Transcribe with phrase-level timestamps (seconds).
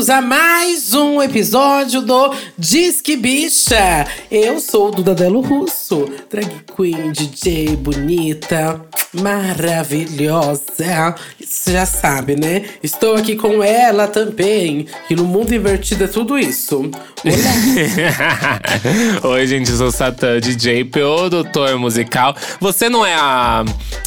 [0.00, 4.06] Bem-vindos a mais um episódio do Disque Bicha.
[4.30, 8.80] Eu sou o Duda Delo Russo, drag queen, DJ bonita,
[9.12, 11.16] maravilhosa.
[11.38, 12.64] Você já sabe, né?
[12.82, 16.90] Estou aqui com ela também, que no mundo invertido é tudo isso.
[17.22, 18.60] Olá!
[19.34, 22.34] Oi, gente, eu sou o Satã, DJ, produtor musical.
[22.58, 23.66] Você não é a,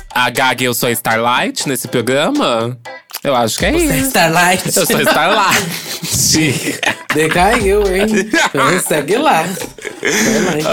[0.10, 2.76] a Gaga eu sou Starlight nesse programa?
[3.24, 4.08] Eu acho que é Você é isso.
[4.08, 4.66] Starlight.
[4.66, 5.68] Eu sou Starlight.
[6.04, 6.74] Sí.
[7.14, 8.08] Decaiu, hein?
[8.54, 9.46] Então segue lá.
[10.58, 10.72] Então.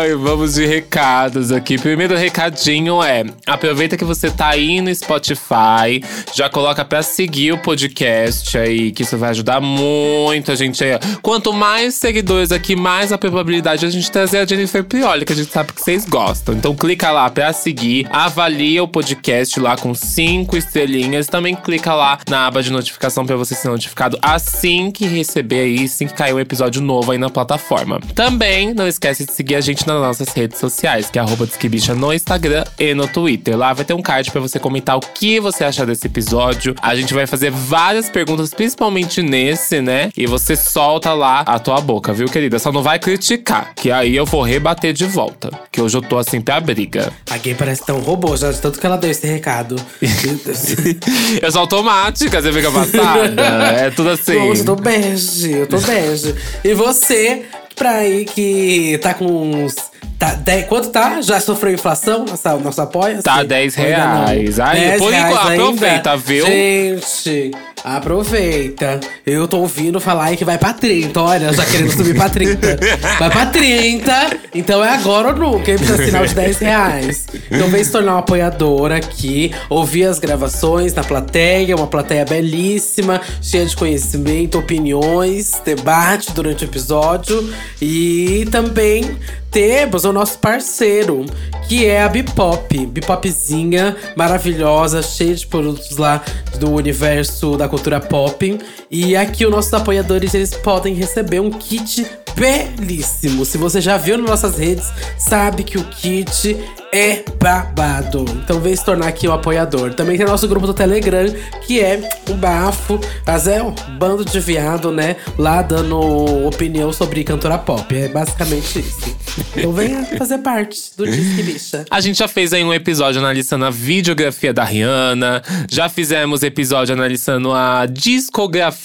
[0.00, 1.76] Ai, vamos de recados aqui.
[1.78, 6.02] Primeiro recadinho é: aproveita que você tá aí no Spotify,
[6.34, 10.98] já coloca pra seguir o podcast aí, que isso vai ajudar muito a gente aí.
[11.20, 15.32] Quanto mais seguidores aqui, mais a probabilidade de a gente trazer a Jennifer Prioli, que
[15.32, 16.54] a gente sabe que vocês gostam.
[16.54, 21.26] Então clica lá pra seguir, avalia o podcast lá com cinco estrelinhas.
[21.26, 25.84] Também clica lá na aba de notificação pra você ser notificado assim que receber aí,
[25.84, 28.00] assim que cair um episódio novo aí na plataforma.
[28.14, 31.94] Também não esquece de seguir a gente nas nossas redes sociais, que é arroba Disquebicha
[31.94, 33.56] no Instagram e no Twitter.
[33.56, 36.74] Lá vai ter um card pra você comentar o que você acha desse episódio.
[36.82, 40.10] A gente vai fazer várias perguntas, principalmente nesse, né?
[40.16, 42.58] E você solta lá a tua boca, viu, querida?
[42.58, 45.50] Só não vai criticar, que aí eu vou rebater de volta.
[45.70, 47.12] Que hoje eu tô assim pra briga.
[47.30, 49.76] A gay parece tão robô, já de tanto que ela deu esse recado.
[51.40, 53.42] Eu sou automática, você fica passada.
[53.80, 54.32] é tudo assim.
[54.32, 56.34] Eu tô bege, eu tô bege.
[56.64, 57.42] E você,
[57.76, 59.74] pra aí que tá com uns.
[60.18, 61.22] Tá, dez- quanto tá?
[61.22, 62.26] Já sofreu inflação?
[62.28, 63.22] Nossa, nosso apoia?
[63.22, 64.24] Tá 10 Ainda não.
[64.26, 64.60] reais.
[64.60, 65.62] Aí, 10 por reais enquanto, ainda.
[65.64, 66.46] aproveita, viu?
[66.46, 67.50] Gente,
[67.84, 69.00] aproveita.
[69.26, 71.20] Eu tô ouvindo falar aí que vai pra 30.
[71.20, 72.78] Olha, já querendo subir pra 30.
[73.18, 74.38] Vai pra 30.
[74.54, 75.70] Então é agora ou nunca.
[75.70, 77.26] Aí precisa assinar os 10 reais.
[77.50, 79.52] Então vem se tornar um apoiador aqui.
[79.68, 81.76] Ouvir as gravações na plateia.
[81.76, 87.52] Uma plateia belíssima, cheia de conhecimento, opiniões, debate durante o episódio.
[87.80, 89.16] E também
[89.50, 91.24] temos o nosso parceiro,
[91.68, 92.86] que é a Bipop.
[92.86, 96.22] Bipopzinha maravilhosa, cheia de produtos lá
[96.58, 98.58] do universo da cultura pop.
[98.90, 103.44] E aqui os nossos apoiadores, eles podem receber um kit belíssimo.
[103.44, 106.56] Se você já viu nas nossas redes, sabe que o kit
[106.92, 108.24] é babado.
[108.42, 109.94] Então vem se tornar aqui um apoiador.
[109.94, 111.26] Também tem nosso grupo do Telegram,
[111.66, 115.16] que é um bafo, mas é um bando de viado, né?
[115.38, 116.00] Lá dando
[116.46, 117.94] opinião sobre cantora pop.
[117.94, 119.16] É basicamente isso.
[119.56, 121.84] Então venha fazer parte do Disque Bicha.
[121.90, 125.42] A gente já fez aí um episódio analisando a videografia da Rihanna.
[125.70, 128.79] Já fizemos episódio analisando a discografia,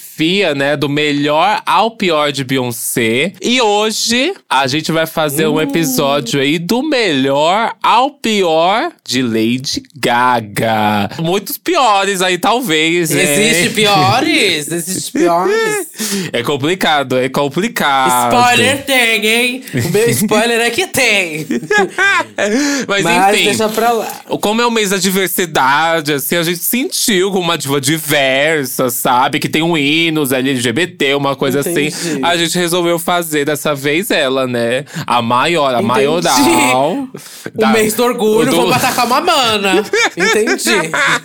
[0.54, 0.76] né?
[0.76, 3.32] Do melhor ao pior de Beyoncé.
[3.40, 9.82] E hoje a gente vai fazer um episódio aí do melhor ao pior de Lady
[9.94, 11.10] Gaga.
[11.20, 13.10] Muitos piores aí, talvez.
[13.10, 13.22] né?
[13.22, 14.70] Existe piores?
[14.70, 15.86] Existe piores?
[16.32, 18.32] É complicado, é complicado.
[18.34, 19.64] Spoiler tem, hein?
[19.74, 21.46] O meu spoiler é que tem.
[22.86, 23.44] Mas, Mas enfim.
[23.46, 24.06] deixa pra lá.
[24.40, 29.38] Como é o mês da diversidade, assim, a gente sentiu com uma diva diversa, sabe?
[29.38, 31.86] Que tem um hinos LGBT, uma coisa Entendi.
[31.88, 32.20] assim.
[32.22, 34.84] A gente resolveu fazer dessa vez ela, né?
[35.06, 35.86] A maior, a Entendi.
[35.86, 37.08] maioral.
[37.56, 39.84] O mês do orgulho, do- vou atacar uma mana.
[40.16, 40.70] Entendi.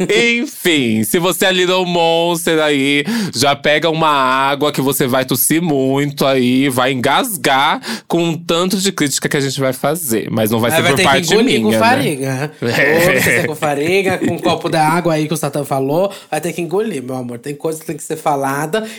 [0.41, 5.61] Enfim, se você é Little Monster aí, já pega uma água que você vai tossir
[5.61, 10.27] muito aí, vai engasgar com um tanto de crítica que a gente vai fazer.
[10.31, 11.79] Mas não vai Aí ser vai por ter que parte engolir minha, com né?
[11.79, 12.51] farinha.
[12.61, 12.93] É.
[12.93, 16.11] Ou você com farinha, com um copo da água aí que o Satan falou.
[16.29, 17.39] Vai ter que engolir, meu amor.
[17.39, 18.50] Tem coisa que tem que ser falada.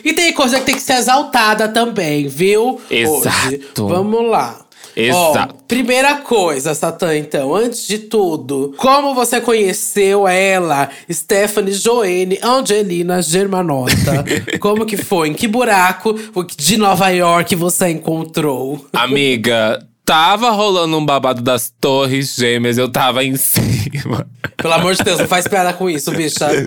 [0.04, 2.80] E tem coisa que tem que ser exaltada também, viu?
[2.90, 3.48] Exato.
[3.48, 3.60] Hoje.
[3.76, 4.62] Vamos lá.
[4.94, 5.54] Exato.
[5.58, 13.22] Ó, primeira coisa, Satã, então, antes de tudo, como você conheceu ela, Stephanie Joene Angelina
[13.22, 14.24] Germanota?
[14.60, 15.28] como que foi?
[15.28, 16.14] Em que buraco
[16.56, 18.84] de Nova York você encontrou?
[18.92, 24.26] Amiga, tava rolando um babado das torres gêmeas, eu tava em cima.
[24.56, 26.48] Pelo amor de Deus, não faz piada com isso, bicha.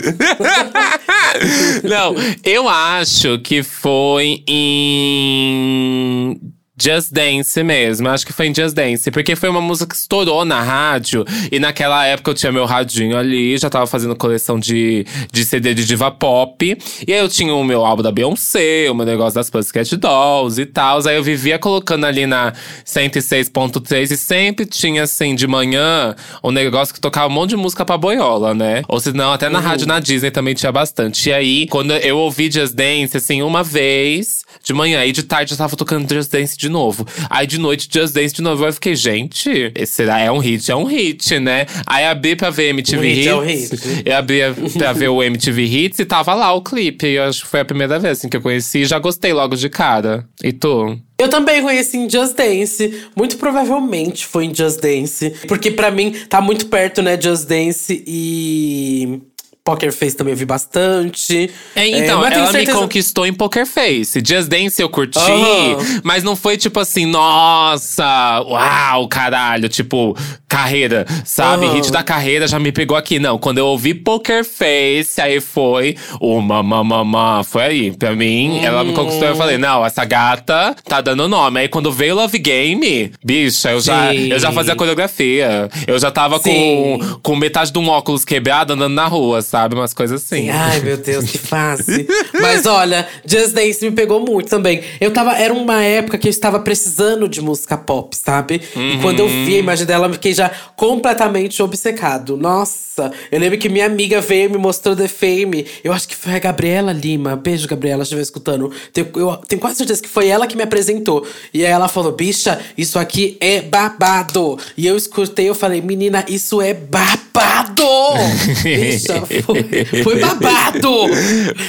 [1.84, 6.40] Não, eu acho que foi em
[6.78, 10.44] Just Dance mesmo, acho que foi em Just Dance, porque foi uma música que estourou
[10.44, 15.06] na rádio e naquela época eu tinha meu radinho ali, já tava fazendo coleção de,
[15.32, 16.78] de CD de diva pop,
[17.08, 20.62] e aí eu tinha o meu álbum da Beyoncé, o meu negócio das Pussycat Dolls
[20.62, 22.54] e tal, aí eu vivia colocando ali na
[22.86, 27.86] 106.3 e sempre tinha assim de manhã um negócio que tocava um monte de música
[27.86, 28.84] pra boiola, né?
[28.88, 31.30] Ou se não, até na rádio na Disney também tinha bastante.
[31.30, 35.54] E aí, quando eu ouvi Just Dance, assim, uma vez de manhã, e de tarde
[35.54, 37.06] eu tava tocando Just Dance de de novo.
[37.30, 38.66] Aí de noite, Just Dance de novo.
[38.66, 41.66] Eu fiquei, gente, será, é um hit, é um hit, né?
[41.86, 43.28] Aí abri pra ver MTV Um hit Hits.
[43.28, 44.04] é um hit.
[44.06, 44.40] Eu abri
[44.78, 47.06] pra ver o MTV Hits e tava lá o clipe.
[47.08, 49.56] Eu acho que foi a primeira vez assim, que eu conheci e já gostei logo
[49.56, 50.26] de cara.
[50.44, 50.98] E tu?
[51.18, 53.06] Eu também conheci em Just Dance.
[53.16, 55.30] Muito provavelmente foi em Just Dance.
[55.48, 57.20] Porque pra mim tá muito perto, né?
[57.22, 59.22] Just Dance e.
[59.66, 61.50] Poker Face também eu vi bastante.
[61.76, 64.22] É, então, mas tenho ela me certeza- conquistou em Poker Face.
[64.24, 66.02] Just Dance eu curti, Aham.
[66.04, 70.16] mas não foi tipo assim, nossa, uau, caralho, tipo,
[70.56, 71.66] carreira, sabe?
[71.66, 71.76] Aham.
[71.76, 73.20] Hit da carreira já me pegou aqui.
[73.20, 77.92] Não, quando eu ouvi Poker Face, aí foi o mamamamá, foi aí.
[77.92, 79.28] Pra mim, ela me conquistou.
[79.28, 81.60] Eu falei, não, essa gata tá dando nome.
[81.60, 85.70] Aí quando veio Love Game, bicha, eu já, eu já fazia coreografia.
[85.86, 87.18] Eu já tava com, Sim.
[87.22, 89.76] com metade de um óculos quebrado andando na rua, sabe?
[89.76, 90.50] Umas coisas assim.
[90.50, 92.08] Ai, meu Deus, que fácil.
[92.34, 94.82] Mas olha, Just Dance me pegou muito também.
[95.02, 95.36] Eu tava.
[95.36, 98.62] Era uma época que eu estava precisando de música pop, sabe?
[98.76, 100.45] E quando eu vi a imagem dela, eu fiquei já
[100.76, 102.38] completamente obcecado.
[102.38, 105.66] Nossa, eu lembro que minha amiga veio e me mostrou The Fame.
[105.84, 107.36] Eu acho que foi a Gabriela Lima.
[107.36, 108.72] Beijo, Gabriela, se estiver escutando.
[108.92, 111.26] Tenho, eu tenho quase certeza que foi ela que me apresentou.
[111.54, 114.58] E aí ela falou: bicha, isso aqui é babado.
[114.78, 117.26] E eu escutei, eu falei, menina, isso é babado!
[118.64, 120.92] bicha, foi, foi babado!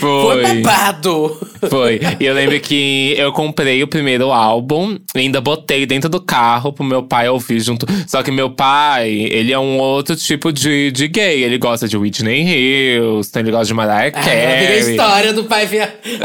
[0.01, 0.43] Foi.
[0.43, 1.41] babado!
[1.69, 2.01] Foi.
[2.21, 6.73] E eu lembro que eu comprei o primeiro álbum, e ainda botei dentro do carro
[6.73, 7.87] pro meu pai ouvir junto.
[8.07, 8.66] Só que meu pai,
[9.07, 11.43] ele é um outro tipo de, de gay.
[11.43, 14.79] Ele gosta de Whitney Houston, ele gosta de Mariah Ai, eu vi a Carey.
[14.91, 15.95] história do pai via.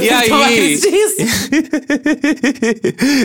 [0.00, 0.78] E aí?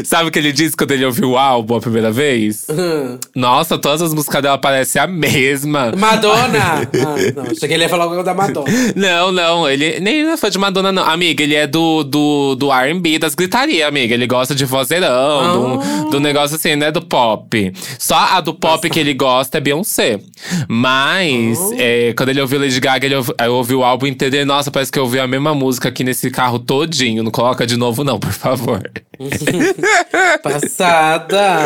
[0.05, 2.65] Sabe o que ele disse quando ele ouviu o álbum a primeira vez?
[2.69, 3.17] Hum.
[3.35, 5.91] Nossa, todas as músicas dela parecem a mesma.
[5.97, 6.87] Madonna!
[6.99, 8.67] Ah, não, achei que ele ia falar alguma coisa da Madonna.
[8.95, 11.03] Não, não, ele nem é fã de Madonna, não.
[11.03, 14.13] Amiga, ele é do, do, do RB, das gritaria, amiga.
[14.13, 16.03] Ele gosta de vozeirão, Ah.
[16.03, 16.91] do, do negócio assim, né?
[16.91, 17.73] Do pop.
[17.99, 20.19] Só a do pop que ele gosta é Beyoncé.
[20.67, 21.75] Mas, Ah.
[21.77, 24.71] é, quando ele ouviu Lady Gaga, ele ouvi, eu ouvi o álbum inteiro e, nossa,
[24.71, 27.21] parece que eu ouvi a mesma música aqui nesse carro todinho.
[27.23, 28.81] Não coloca de novo, não, por favor.
[30.41, 31.57] Passada!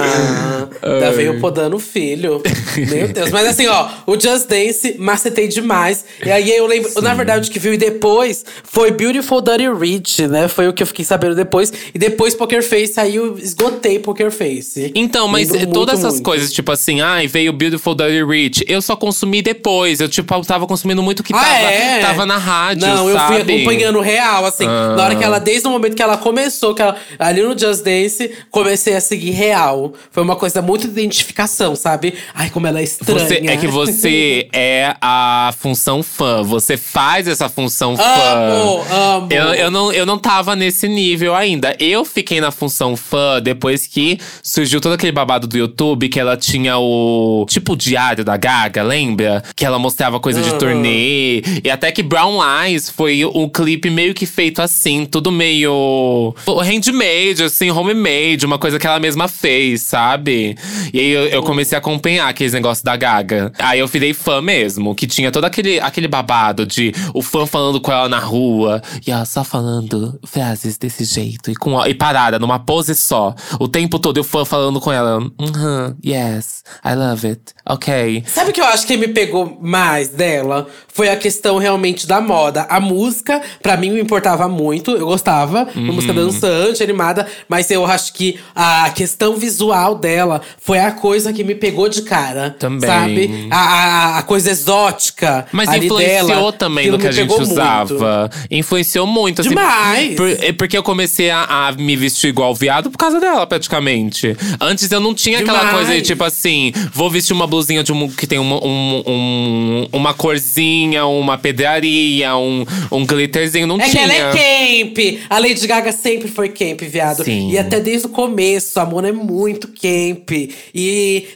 [0.81, 2.41] Ainda veio podando o filho.
[2.89, 3.29] Meu Deus.
[3.29, 6.03] Mas assim, ó, o Just Dance macetei demais.
[6.25, 10.27] E aí eu lembro, na verdade, o que viu e depois foi Beautiful Dirty Rich,
[10.27, 10.47] né?
[10.47, 11.71] Foi o que eu fiquei sabendo depois.
[11.93, 14.91] E depois Poker Face, aí eu esgotei Poker Face.
[15.03, 16.25] Então, mas todas essas muito.
[16.25, 19.99] coisas, tipo assim, ai, veio Beautiful Dirty Rich, eu só consumi depois.
[19.99, 21.99] Eu, tipo, eu tava consumindo muito o que Ah, tava, é?
[22.01, 23.55] tava na rádio, Não, eu fui sabe?
[23.55, 24.65] acompanhando real, assim.
[24.67, 24.93] Ah.
[24.95, 27.83] Na hora que ela, desde o momento que ela começou, que ela, ali no Just
[27.83, 29.93] Dance, comecei a seguir real.
[30.11, 32.13] Foi uma coisa muito de identificação, sabe?
[32.33, 33.19] Ai, como ela é estranha.
[33.19, 36.43] Você, é que você é a função fã.
[36.43, 38.03] Você faz essa função fã.
[38.03, 39.27] Amo, amo.
[39.31, 41.75] Eu, eu, não, eu não tava nesse nível ainda.
[41.79, 46.35] Eu fiquei na função fã depois que surgiu todo aquele babado do YouTube que ela
[46.35, 47.45] tinha o.
[47.47, 49.41] Tipo o diário da Gaga, lembra?
[49.55, 50.57] Que ela mostrava coisa de Aham.
[50.57, 51.41] turnê.
[51.63, 56.35] E até que Brown Eyes foi um clipe meio que feito assim, tudo meio.
[56.45, 60.57] handmade, assim, homemade, uma coisa que ela mesma fez, sabe?
[60.93, 63.53] E aí eu, eu comecei a acompanhar aqueles negócios da Gaga.
[63.59, 67.79] Aí eu virei fã mesmo, que tinha todo aquele, aquele babado de o fã falando
[67.79, 68.81] com ela na rua.
[69.07, 71.49] E ela só falando frases desse jeito.
[71.49, 73.33] E, com, e parada, numa pose só.
[73.57, 75.19] O tempo todo e o fã falando com ela.
[75.19, 77.41] Uhum, yes, I love it.
[77.65, 78.23] Ok.
[78.27, 80.67] Sabe o que eu acho que me pegou mais dela?
[80.93, 82.65] Foi a questão realmente da moda.
[82.69, 84.91] A música, pra mim, me importava muito.
[84.91, 85.67] Eu gostava.
[85.75, 85.93] Uma Uhum.
[85.93, 87.25] música dançante, animada.
[87.47, 92.01] Mas eu acho que a questão visual dela foi a coisa que me pegou de
[92.03, 92.51] cara.
[92.59, 92.89] Também.
[92.89, 93.47] Sabe?
[93.51, 95.45] A, a, a coisa exótica.
[95.51, 97.51] Mas influenciou dela, também no que a gente pegou muito.
[97.51, 98.29] usava.
[98.51, 99.41] Influenciou muito.
[99.41, 100.15] Assim, Demais!
[100.15, 104.35] por- é porque eu comecei a, a me vestir igual viado por causa dela, praticamente.
[104.63, 105.75] Antes eu não tinha aquela Demais!
[105.77, 109.87] coisa de tipo assim, vou vestir uma blusinha de um, que tem uma, um- um-
[109.91, 113.67] uma corzinha, uma pedraria, um, um glitterzinho.
[113.67, 114.03] Não É que tinha.
[114.03, 114.97] ela é camp.
[115.29, 117.23] A Lady Gaga sempre foi camp, viado.
[117.23, 117.51] Sim.
[117.51, 120.31] E até desde o começo, a Mona é muito camp.
[120.73, 121.27] E.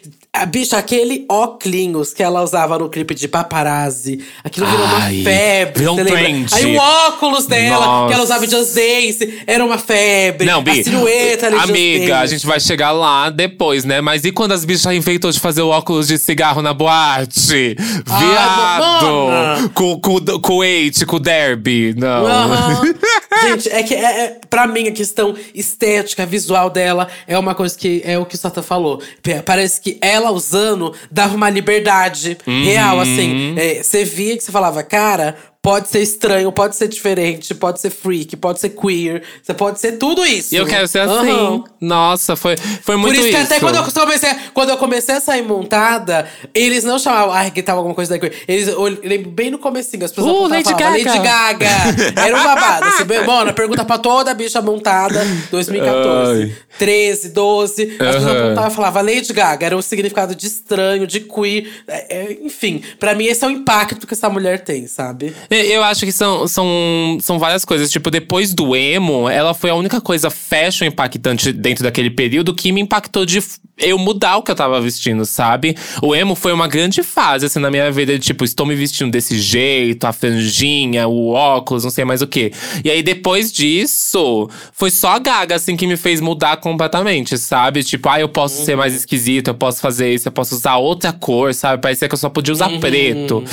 [0.41, 5.79] A bicha, aquele óculos que ela usava no clipe de paparazzi, aquilo virou uma febre.
[5.79, 6.53] virou um trend.
[6.53, 8.07] Aí o óculos dela, Nossa.
[8.07, 10.45] que ela usava Just Dance, era uma febre.
[10.45, 14.01] Não, Bi, a silhueta ali de amiga, a gente vai chegar lá depois, né?
[14.01, 17.75] Mas e quando as bichas inventou de fazer o óculos de cigarro na boate?
[18.05, 19.69] Viado!
[19.73, 21.93] com, com, com o Eight, com o Derby.
[21.97, 22.25] Não.
[23.41, 27.77] Gente, é que é, é, pra mim a questão estética, visual dela é uma coisa
[27.77, 29.01] que é o que o Satan falou.
[29.45, 32.63] Parece que ela usando dava uma liberdade Uhum.
[32.63, 33.53] real, assim.
[33.57, 35.35] É, Você via que você falava, cara.
[35.67, 39.21] Pode ser estranho, pode ser diferente, pode ser freak, pode ser queer.
[39.43, 40.55] Você pode ser tudo isso.
[40.55, 41.29] E eu quero ser assim.
[41.29, 41.63] Aham.
[41.81, 43.37] Nossa, foi, foi muito Por isso, isso.
[43.37, 47.51] que até quando eu comecei, quando eu comecei a sair montada, eles não chamavam, ai,
[47.51, 48.43] que tava alguma coisa da queer.
[48.47, 51.11] Eles, eu lembro bem no comecinho, as pessoas Uh, Lady falavam, Gaga.
[51.11, 52.21] Lady Gaga.
[52.25, 52.85] Era um babado.
[52.85, 55.21] Assim, bem, mano, pergunta pra toda bicha montada,
[55.51, 56.43] 2014.
[56.43, 56.55] Ai.
[56.79, 57.83] 13, 12.
[57.83, 58.45] As pessoas Aham.
[58.45, 59.65] apontavam e falavam Lady Gaga.
[59.65, 61.67] Era um significado de estranho, de queer.
[61.89, 65.35] É, é, enfim, pra mim esse é o impacto que essa mulher tem, sabe?
[65.65, 67.91] Eu acho que são, são, são várias coisas.
[67.91, 72.71] Tipo, depois do emo, ela foi a única coisa fashion impactante dentro daquele período que
[72.71, 73.39] me impactou de
[73.77, 75.75] eu mudar o que eu tava vestindo, sabe?
[76.01, 78.13] O emo foi uma grande fase, assim, na minha vida.
[78.17, 82.27] de, Tipo, estou me vestindo desse jeito, a franjinha, o óculos, não sei mais o
[82.27, 82.51] quê.
[82.83, 87.83] E aí, depois disso, foi só a Gaga, assim, que me fez mudar completamente, sabe?
[87.83, 91.13] Tipo, ah, eu posso ser mais esquisito, eu posso fazer isso, eu posso usar outra
[91.13, 91.81] cor, sabe?
[91.81, 93.43] Parecia que eu só podia usar preto.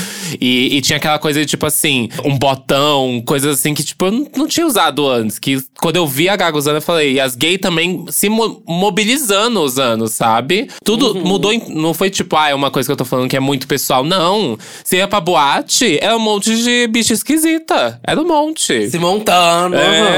[0.41, 4.13] E, e tinha aquela coisa de, tipo assim, um botão, coisas assim que, tipo, eu
[4.13, 5.39] não, não tinha usado antes.
[5.39, 8.63] Que quando eu vi a Gaga usando, eu falei, e as gays também se mo-
[8.67, 10.69] mobilizando usando, sabe?
[10.85, 13.37] Tudo mudou, em- não foi tipo, ah, é uma coisa que eu tô falando que
[13.37, 14.05] é muito pessoal.
[14.05, 14.57] Não.
[14.83, 17.99] Você ia pra boate, era um monte de bicha esquisita.
[18.03, 18.89] Era um monte.
[18.91, 19.77] Se montando.
[19.77, 20.01] É.
[20.01, 20.09] aham.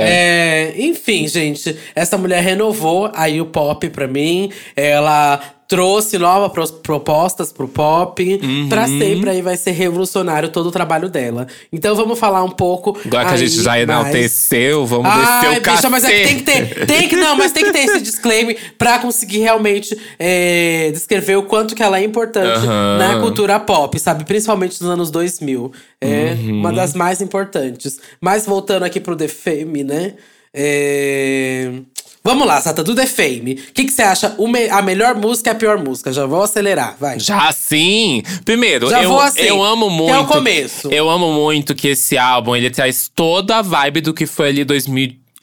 [0.00, 4.50] É, Enfim, gente, essa mulher renovou aí o pop pra mim.
[4.76, 8.40] Ela trouxe novas propostas pro pop.
[8.42, 8.68] Uhum.
[8.70, 11.46] Pra sempre aí vai ser revolucionário todo o trabalho dela.
[11.70, 12.98] Então vamos falar um pouco.
[13.04, 15.76] Agora que a aí gente já enalteceu, vamos Ai, descer o cacete.
[15.76, 16.86] bicha, mas é que tem que ter.
[16.86, 21.42] Tem que, não, mas tem que ter esse disclaimer pra conseguir realmente é, descrever o
[21.42, 22.96] quanto que ela é importante Aham.
[22.98, 24.24] na cultura pop, sabe?
[24.24, 25.70] Principalmente nos anos 2000.
[26.00, 26.60] É Uhum.
[26.60, 27.98] uma das mais importantes.
[28.20, 30.14] Mas voltando aqui pro The Fame, né?
[30.54, 31.70] É...
[32.28, 33.52] Vamos lá, Sata, do The Fame.
[33.70, 34.34] O que, que você acha?
[34.38, 36.12] Me- A melhor música e a pior música?
[36.12, 37.18] Já vou acelerar, vai.
[37.18, 38.22] Já sim.
[38.44, 40.14] Primeiro, Já eu, vou assim, eu amo que muito.
[40.14, 40.88] é o começo.
[40.92, 44.62] Eu amo muito que esse álbum ele traz toda a vibe do que foi ali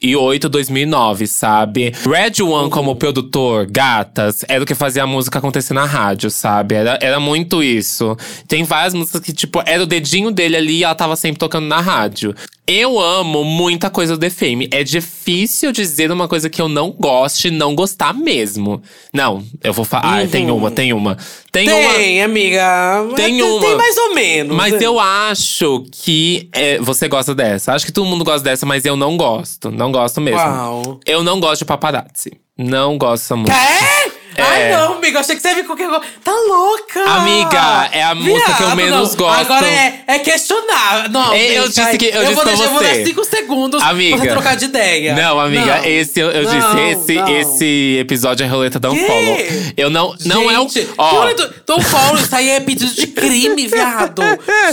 [0.05, 1.93] 2008, 2009, sabe?
[2.05, 6.75] Red One como produtor, gatas, era o que fazia a música acontecer na rádio, sabe?
[6.75, 8.15] Era, era muito isso.
[8.47, 11.65] Tem várias músicas que, tipo, era o dedinho dele ali e ela tava sempre tocando
[11.65, 12.35] na rádio.
[12.67, 14.67] Eu amo muita coisa do The Fame.
[14.71, 18.81] É difícil dizer uma coisa que eu não goste, não gostar mesmo.
[19.13, 20.24] Não, eu vou falar.
[20.24, 21.15] Ah, tem uma, tem uma.
[21.51, 21.93] Tem, uma.
[21.93, 23.05] Tem, amiga.
[23.15, 23.75] Tem Tem uma.
[23.77, 24.57] mais ou menos.
[24.57, 27.71] Mas eu acho que é, você gosta dessa.
[27.71, 29.69] Acho que todo mundo gosta dessa, mas eu não gosto.
[29.69, 30.39] Não gosto mesmo.
[30.39, 30.99] Qual?
[31.05, 32.39] Eu não gosto de paparazzi.
[32.57, 33.57] Não gosto dessa música.
[33.57, 34.11] É?
[34.38, 34.77] Ai, É.
[34.77, 35.20] não, amiga.
[35.20, 36.04] Achei que você ia vir com qualquer coisa.
[36.24, 37.04] Tá louca!
[37.04, 39.18] Amiga, é a música que eu menos não.
[39.25, 39.39] gosto.
[39.42, 41.10] Agora é, é questionar.
[41.10, 42.88] Não, É, eu gente, disse ai, que- eu eu disse vou deixar, eu vou você.
[43.00, 44.18] dar cinco segundos Amiga.
[44.18, 45.15] pra você trocar de ideia.
[45.15, 47.27] Não, amiga, esse eu, eu Não, disse, esse, não.
[47.30, 48.89] esse episódio é roleta da?
[48.92, 49.38] Unfollow.
[49.77, 50.68] Eu não, não é o.
[50.70, 54.22] Gente, Ó, olha, do- Tom Paulo, isso aí é pedido de crime, viado.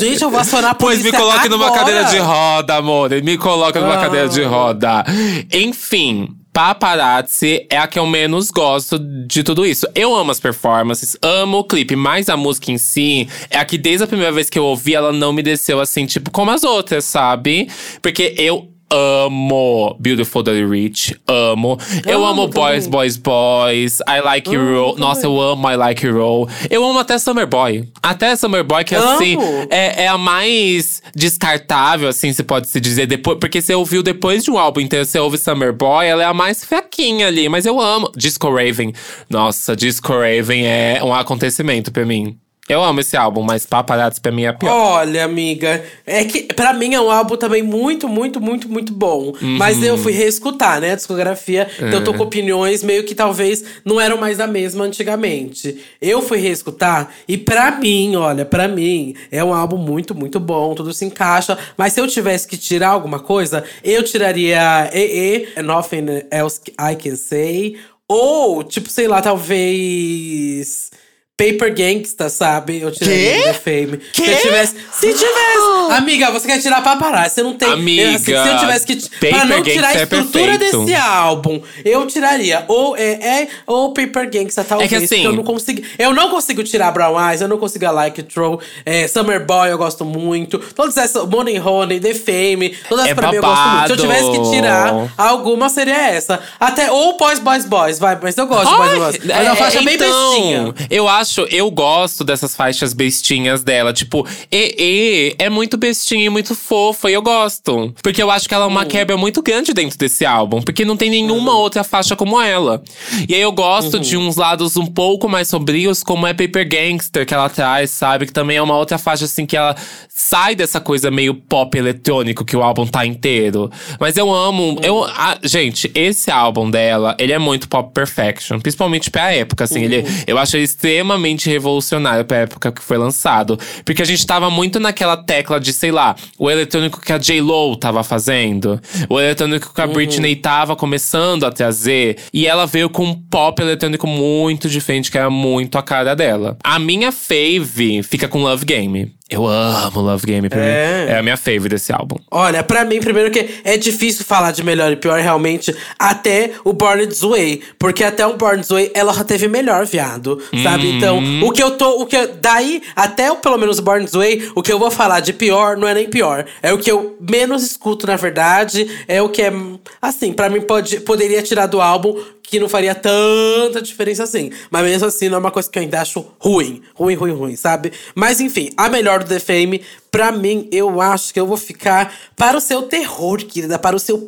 [0.01, 1.81] Gente, eu vou acionar a Pois polícia me coloque numa agora.
[1.81, 3.11] cadeira de roda, amor.
[3.23, 4.01] Me coloca numa Ah.
[4.03, 5.05] cadeira de roda.
[5.53, 6.29] Enfim.
[6.53, 9.87] Paparazzi é a que eu menos gosto de tudo isso.
[9.95, 13.79] Eu amo as performances, amo o clipe, mas a música em si é a que
[13.79, 16.63] desde a primeira vez que eu ouvi, ela não me desceu assim, tipo, como as
[16.63, 17.69] outras, sabe?
[18.03, 21.79] Porque eu amo Beautiful Dirty Rich, amo.
[22.07, 22.87] Eu Amo amo Boys.
[22.87, 24.93] Boys, Boys, I Like Roll.
[24.95, 25.01] também.
[25.09, 26.49] Nossa, eu amo I Like Roll.
[26.71, 27.89] Eu amo até Summer Boy.
[28.03, 29.09] Até Summer Boy, que Amo.
[29.13, 29.37] assim,
[29.71, 33.07] é, é a mais descartável, assim, se pode se dizer.
[33.07, 36.27] Depois, porque você ouviu depois de um álbum inteiro, você ouve Summer Boy, ela é
[36.27, 37.49] a mais fraquinha ali.
[37.49, 38.11] Mas eu amo.
[38.17, 38.93] Disco Raven.
[39.29, 42.37] Nossa, Disco Raven é um acontecimento pra mim.
[42.69, 44.71] Eu amo esse álbum, mas Paparazzi pra mim é pior.
[44.73, 49.33] Olha, amiga, é que pra mim é um álbum também muito, muito, muito, muito bom.
[49.43, 49.59] Uhum.
[49.59, 51.69] Mas eu fui reescutar, né, a discografia.
[51.77, 51.95] Então É.
[51.97, 55.77] eu tô com opiniões meio que talvez não eram mais a mesma antigamente.
[56.01, 60.73] Eu fui reescutar e pra mim, olha, pra mim é um álbum muito, muito bom,
[60.75, 61.59] tudo se encaixa.
[61.77, 67.17] Mas se eu tivesse que tirar alguma coisa, eu tiraria EE, Nothing Else I Can
[67.17, 67.77] Say.
[68.07, 70.91] Ou, tipo, sei lá, talvez.
[71.37, 72.81] Paper Gangsta, sabe?
[72.81, 73.43] Eu tiraria Quê?
[73.43, 73.97] The Fame.
[74.13, 74.25] Quê?
[74.25, 74.77] Se eu tivesse.
[74.93, 75.93] Se tivesse.
[75.93, 77.35] Amiga, você quer tirar paparazzi.
[77.37, 77.73] Você não tem.
[77.73, 78.97] Amiga, assim, se eu tivesse que.
[78.97, 80.85] Paper pra não Gangsta tirar a é estrutura perfeito.
[80.85, 82.65] desse álbum, eu tiraria.
[82.69, 84.93] Ou é, é ou Paper Gangsta, talvez.
[84.93, 85.83] É que assim- eu não consigo.
[85.99, 88.61] Eu não consigo tirar Brown Eyes, eu não consigo a Like Throw.
[88.85, 90.59] É, Summer Boy eu gosto muito.
[90.59, 91.27] Todas essas.
[91.27, 92.77] Money Honey, The Fame.
[92.89, 93.87] Todas É pra mim eu gosto muito.
[93.87, 96.39] Se eu tivesse que tirar alguma, seria essa.
[96.61, 96.91] Até.
[96.93, 98.19] Ou Boys, Boys, Boys, vai.
[98.23, 99.19] Mas eu gosto de Boys, Ai, Boys.
[99.25, 100.75] Mas é uma é, faixa bem então, bestinha.
[100.91, 103.93] Eu acho acho, eu gosto dessas faixas bestinhas dela.
[103.93, 107.95] Tipo, E, é muito bestinha e muito fofa, e eu gosto.
[108.03, 110.61] Porque eu acho que ela é uma quebra muito grande dentro desse álbum.
[110.61, 112.83] Porque não tem nenhuma outra faixa como ela.
[113.29, 117.25] E aí eu gosto de uns lados um pouco mais sombrios, como é Paper Gangster,
[117.27, 118.27] que ela traz, sabe?
[118.27, 119.75] Que também é uma outra faixa, assim, que ela
[120.09, 123.71] sai dessa coisa meio pop eletrônico que o álbum tá inteiro.
[124.01, 124.79] Mas eu amo.
[124.83, 128.59] Eu, a- gente, esse álbum dela, ele é muito pop perfection.
[128.61, 129.83] Principalmente pra época, assim.
[129.85, 131.12] Ele, eu acho ele extremamente
[131.49, 133.59] revolucionário pra época que foi lançado.
[133.85, 137.77] Porque a gente tava muito naquela tecla de, sei lá, o eletrônico que a J-Lo
[137.77, 138.81] tava fazendo.
[139.09, 142.19] O eletrônico que a Britney tava começando a trazer.
[142.33, 146.57] E ela veio com um pop eletrônico muito diferente, que era muito a cara dela.
[146.63, 149.13] A minha fave fica com Love Game.
[149.33, 150.49] Eu amo Love Game.
[150.49, 151.07] Pra É.
[151.07, 151.13] mim.
[151.13, 152.17] é a minha fave desse álbum.
[152.31, 156.73] Olha, pra mim, primeiro que é difícil falar de melhor e pior realmente até o
[156.73, 157.63] Born This Way.
[157.79, 160.41] Porque até o Born This Way ela já teve melhor, viado.
[160.63, 160.91] Sabe?
[160.91, 162.03] Então, o que eu tô.
[162.03, 164.79] O que eu- daí, até o, pelo menos o Born This Way, o que eu
[164.79, 166.45] vou falar de pior não é nem pior.
[166.63, 168.89] É o que eu menos escuto, na verdade.
[169.09, 169.53] É o que é.
[170.01, 174.51] Assim, pra mim pode, poderia tirar do álbum que não faria tanta diferença assim.
[174.71, 176.83] Mas mesmo assim, não é uma coisa que eu ainda acho ruim.
[176.95, 177.93] Ruim, ruim, ruim, sabe?
[178.15, 182.15] Mas enfim, a melhor do The Fame, pra mim, eu acho que eu vou ficar
[182.37, 183.79] para o seu terror, querida.
[183.79, 184.19] Para o seu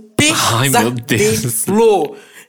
[0.55, 1.65] Ai, meu Deus.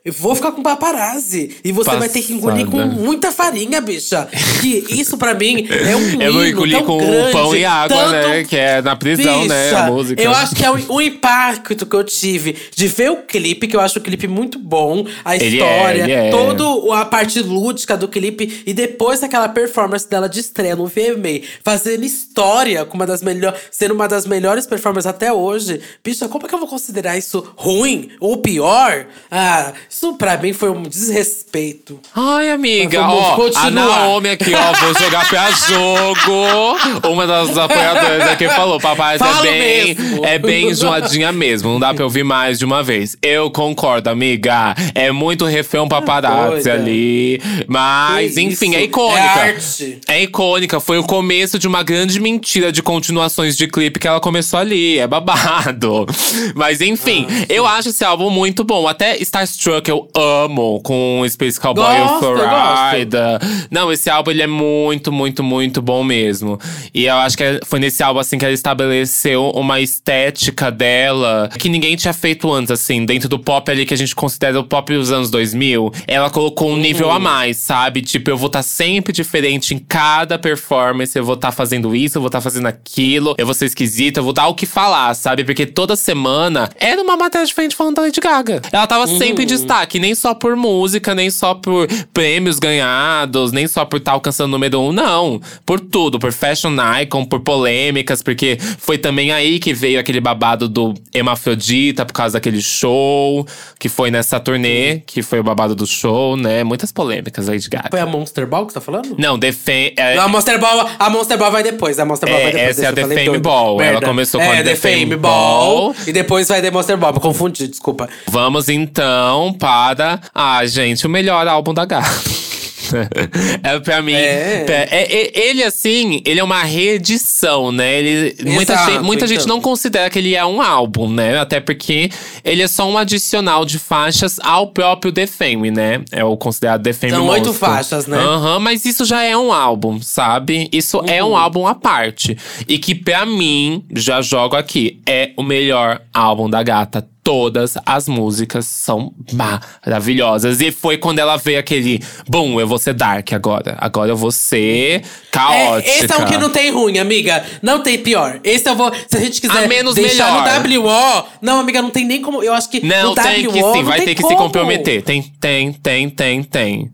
[0.06, 1.58] Eu vou ficar com paparazzi.
[1.64, 3.02] E você vai ter que engolir com Passada.
[3.02, 4.30] muita farinha, bicha.
[4.62, 8.12] Que isso pra mim é um Eu vou engolir com grande, pão e água, tanto
[8.12, 8.44] né?
[8.44, 9.72] Que é na prisão, né?
[9.72, 10.22] A Bicha, música.
[10.22, 13.76] Eu acho que é o, o impacto que eu tive de ver o clipe, que
[13.76, 15.08] eu acho o clipe muito bom.
[15.24, 16.30] A Ele história, é, é.
[16.30, 18.62] toda a parte lúdica do clipe.
[18.64, 23.60] E depois aquela performance dela de estreia no VMA, fazendo história com uma das melhores.
[23.72, 25.82] Sendo uma das melhores performances até hoje.
[26.04, 29.08] Bicha, como é que eu vou considerar isso ruim ou pior?
[29.32, 31.98] Ah, isso pra mim foi um desrespeito.
[32.14, 33.72] Ai, amiga, Mas ó, a continuar.
[33.72, 37.10] Naomi aqui, ó, vou jogar pra jogo.
[37.10, 40.26] Uma das apoiadoras aqui falou, papai é Falo bem, mesmo.
[40.26, 43.16] é bem enjoadinha mesmo, não dá pra ouvir mais de uma vez.
[43.22, 48.76] Eu concordo, amiga, é muito refém paparazzi ali, mas enfim, isso?
[48.80, 49.20] é icônica.
[49.20, 49.98] É arte.
[50.08, 54.20] É icônica, foi o começo de uma grande mentira de continuações de clipe que ela
[54.20, 56.06] começou ali, é babado.
[56.54, 58.88] Mas enfim, Ah, eu acho esse álbum muito bom.
[58.88, 63.40] Até Starstruck eu amo, com Space Cowboy o Gosto, Florida.
[63.70, 66.60] Não, esse álbum ele é muito, muito, muito bom mesmo.
[66.94, 71.70] E eu acho que foi nesse álbum assim que ela estabeleceu uma estética dela que
[71.70, 74.94] ninguém tinha feito antes, assim, dentro do pop ali que a gente considera o pop
[74.94, 75.92] dos anos 2000.
[76.08, 78.02] Ela colocou um nível a mais, sabe?
[78.02, 82.22] Tipo, eu vou estar sempre diferente em cada performance, eu vou estar fazendo isso, eu
[82.22, 85.44] vou estar fazendo aquilo, eu vou ser esquisita, eu vou dar o que falar, sabe?
[85.44, 88.62] Porque toda semana era uma matéria diferente falando da Lady Gaga.
[88.72, 93.68] Ela tava sempre em destaque, nem só por música, nem só por prêmios ganhados, nem
[93.68, 95.42] só por estar alcançando o número um, não.
[95.66, 100.68] Por tudo, por fashion icon, por polêmicas, porque foi também aí que veio aquele babado
[100.68, 103.46] do Hermafrodita por causa daquele show,
[103.80, 106.64] que foi nessa turnê, que foi o babado do show, né?
[106.64, 107.90] Muitas polêmicas, Lady Gaga.
[107.90, 109.16] Foi a Monster Ball que você tá falando?
[109.18, 112.00] Não, defen é, a Monster Ball, a Monster Ball vai depois.
[112.00, 112.70] A Monster Ball É, vai depois.
[112.80, 113.42] essa é a The Fame doido.
[113.42, 113.82] Ball.
[113.82, 114.08] Ela Merda.
[114.08, 115.94] começou com é, a The The Fame Fame Ball.
[115.94, 115.96] Ball.
[116.08, 117.14] E depois vai The Monster Ball.
[117.14, 118.10] Me confundi, desculpa.
[118.28, 120.20] Vamos então para.
[120.34, 122.08] Ah, gente, o melhor álbum da Gaga.
[123.64, 124.14] é pra mim.
[124.14, 124.64] É.
[124.68, 127.98] é- é- ele, assim, ele é uma reedição, né?
[127.98, 129.56] Ele, muita Exato, gente, muita gente então.
[129.56, 131.40] não considera que ele é um álbum, né?
[131.40, 132.12] Até porque
[132.44, 136.02] ele é só um adicional de faixas ao próprio The Fame, né?
[136.12, 138.18] É o considerado The Fame São oito faixas, né?
[138.20, 140.70] Aham, mas isso já é um álbum, sabe?
[140.72, 141.32] Isso é Uhum.
[141.32, 142.38] um álbum à parte.
[142.68, 147.08] E que pra mim, já jogo aqui, é o melhor álbum da gata.
[147.26, 150.62] Todas as músicas são maravilhosas.
[150.62, 152.00] E foi quando ela veio aquele.
[152.28, 153.76] Bom, eu vou ser dark agora.
[153.80, 155.90] Agora eu vou ser caótica.
[155.92, 157.44] É, esse é um que não tem ruim, amiga.
[157.64, 158.40] Não tem pior.
[158.44, 158.92] Esse eu vou.
[159.08, 160.84] Se a gente quiser A menos deixar melhor.
[160.84, 161.26] no WO.
[161.42, 162.44] Não, amiga, não tem nem como.
[162.44, 164.38] Eu acho que Não, tem WO que sim, vai ter que como.
[164.38, 165.02] se comprometer.
[165.02, 166.92] Tem, tem, tem, tem, tem.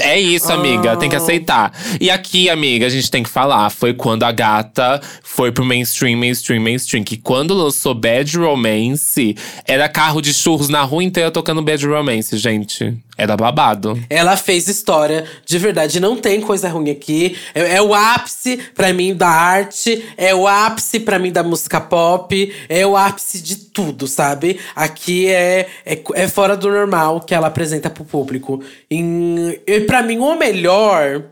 [0.00, 1.70] É isso, amiga, tem que aceitar.
[2.00, 3.68] E aqui, amiga, a gente tem que falar.
[3.68, 7.04] Foi quando a gata foi pro mainstream, mainstream, mainstream.
[7.04, 9.36] Que quando lançou Bad Romance,
[9.74, 12.96] era carro de churros na rua inteira tocando Bad Romance, gente.
[13.18, 14.00] Era babado.
[14.08, 17.36] Ela fez história, de verdade, não tem coisa ruim aqui.
[17.54, 21.80] É, é o ápice pra mim da arte, é o ápice pra mim da música
[21.80, 24.60] pop, é o ápice de tudo, sabe?
[24.76, 28.62] Aqui é, é, é fora do normal que ela apresenta pro público.
[28.90, 31.22] Em, e pra mim, o melhor.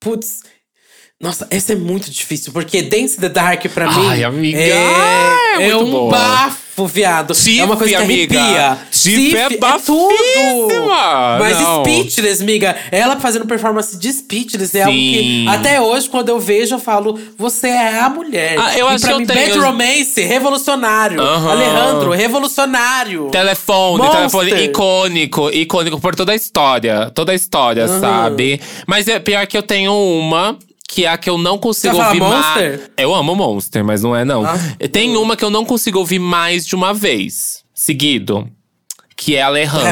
[0.00, 0.42] Putz.
[1.20, 4.06] Nossa, esse é muito difícil, porque Dance the Dark pra mim.
[4.08, 6.10] Ai, amiga, É, é é um boa.
[6.12, 6.67] bafo.
[6.78, 7.32] Tifo, viado.
[7.58, 8.40] É uma coisa que amiga.
[8.40, 8.78] arrepia.
[8.90, 9.58] Tiff é tudo.
[9.60, 11.38] bafíssima.
[11.38, 11.84] Mas Não.
[11.84, 15.48] Speechless, miga, ela fazendo performance de Speechless é algo que Sim.
[15.48, 18.56] até hoje, quando eu vejo, eu falo, você é a mulher.
[18.58, 21.20] Ah, eu e acho pra que eu mim, tenho- Bad Romance, revolucionário.
[21.22, 23.28] Alejandro, revolucionário.
[23.30, 24.16] Telefone, Monster.
[24.16, 27.10] telefone icônico, icônico por toda a história.
[27.14, 28.60] Toda a história, sabe?
[28.86, 30.56] Mas é pior que eu tenho uma.
[30.90, 32.46] Que é a que eu não consigo Você ouvir mais.
[32.46, 32.90] Monster?
[32.96, 34.44] Eu amo Monster, mas não é não.
[34.44, 34.56] Ah.
[34.90, 37.62] Tem uma que eu não consigo ouvir mais de uma vez.
[37.74, 38.50] Seguido.
[39.20, 39.88] Que é Alejandro.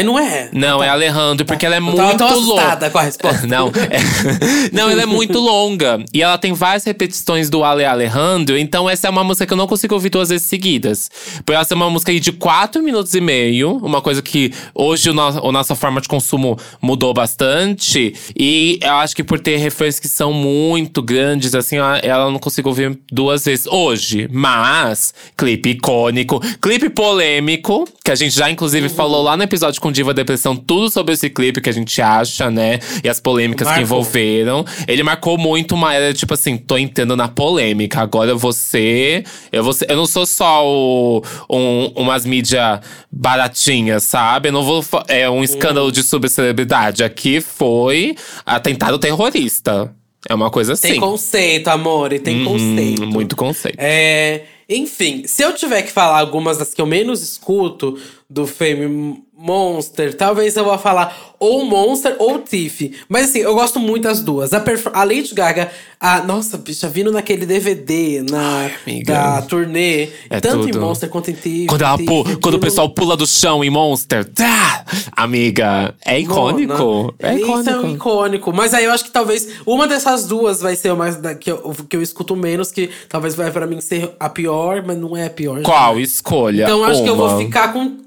[0.00, 0.50] É, não é?
[0.52, 2.90] Não, é Alejandro, porque ela é muito longa.
[2.90, 3.46] com a resposta.
[3.48, 6.04] Não, é- não, ela é muito longa.
[6.12, 8.58] E ela tem várias repetições do Ale Alejandro.
[8.58, 11.10] Então, essa é uma música que eu não consigo ouvir duas vezes seguidas.
[11.44, 13.78] Por ela ser uma música aí de 4 minutos e meio.
[13.78, 18.12] Uma coisa que hoje o nosso, a nossa forma de consumo mudou bastante.
[18.38, 22.68] E eu acho que por ter refrões que são muito grandes, assim, ela não consigo
[22.68, 24.28] ouvir duas vezes hoje.
[24.30, 29.90] Mas, clipe icônico, clipe polêmico, que a gente já inclusive falou lá no episódio com
[29.92, 32.78] Diva Depressão, tudo sobre esse clipe que a gente acha, né?
[33.02, 33.82] E as polêmicas que Marcou.
[33.98, 34.64] envolveram.
[34.88, 38.00] Ele marcou muito uma era, tipo assim, tô entrando na polêmica.
[38.00, 39.24] Agora você.
[39.52, 44.48] Eu, vou ser- eu não sou só o, um, umas mídias baratinhas, sabe?
[44.48, 44.84] Eu não vou.
[45.08, 47.02] É um escândalo de subcelebridade.
[47.02, 49.92] Aqui foi atentado terrorista.
[50.28, 50.88] É uma coisa assim.
[50.92, 53.06] Tem conceito, amor, e tem Uhum, conceito.
[53.06, 53.76] muito conceito.
[53.78, 59.24] É, enfim, se eu tiver que falar algumas das que eu menos escuto do Fame
[59.38, 62.92] Monster, talvez eu vá falar ou Monster ou Tiff.
[63.08, 64.52] Mas assim, eu gosto muito das duas.
[64.54, 65.70] A, a Lady Gaga,
[66.00, 69.12] a nossa, bicha, vindo naquele DVD na, amiga.
[69.12, 70.80] da turnê, É tanto em tudo.
[70.80, 71.66] Monster quanto em Tiff.
[71.66, 74.24] Quando, ela Tiff, quando o pessoal pula do chão em Monster.
[74.24, 74.84] Tá!
[75.12, 76.72] Amiga, é icônico.
[76.72, 77.94] Não, É Isso é um icônico.
[77.94, 78.52] icônico.
[78.54, 81.74] Mas aí eu acho que talvez uma dessas duas vai ser uma da, que, eu,
[81.88, 85.26] que eu escuto menos, que talvez vai pra mim ser a pior, mas não é
[85.26, 85.60] a pior.
[85.62, 86.00] Qual?
[86.00, 86.64] Escolha.
[86.64, 87.38] Então eu acho que eu vou uma.
[87.38, 88.05] ficar com.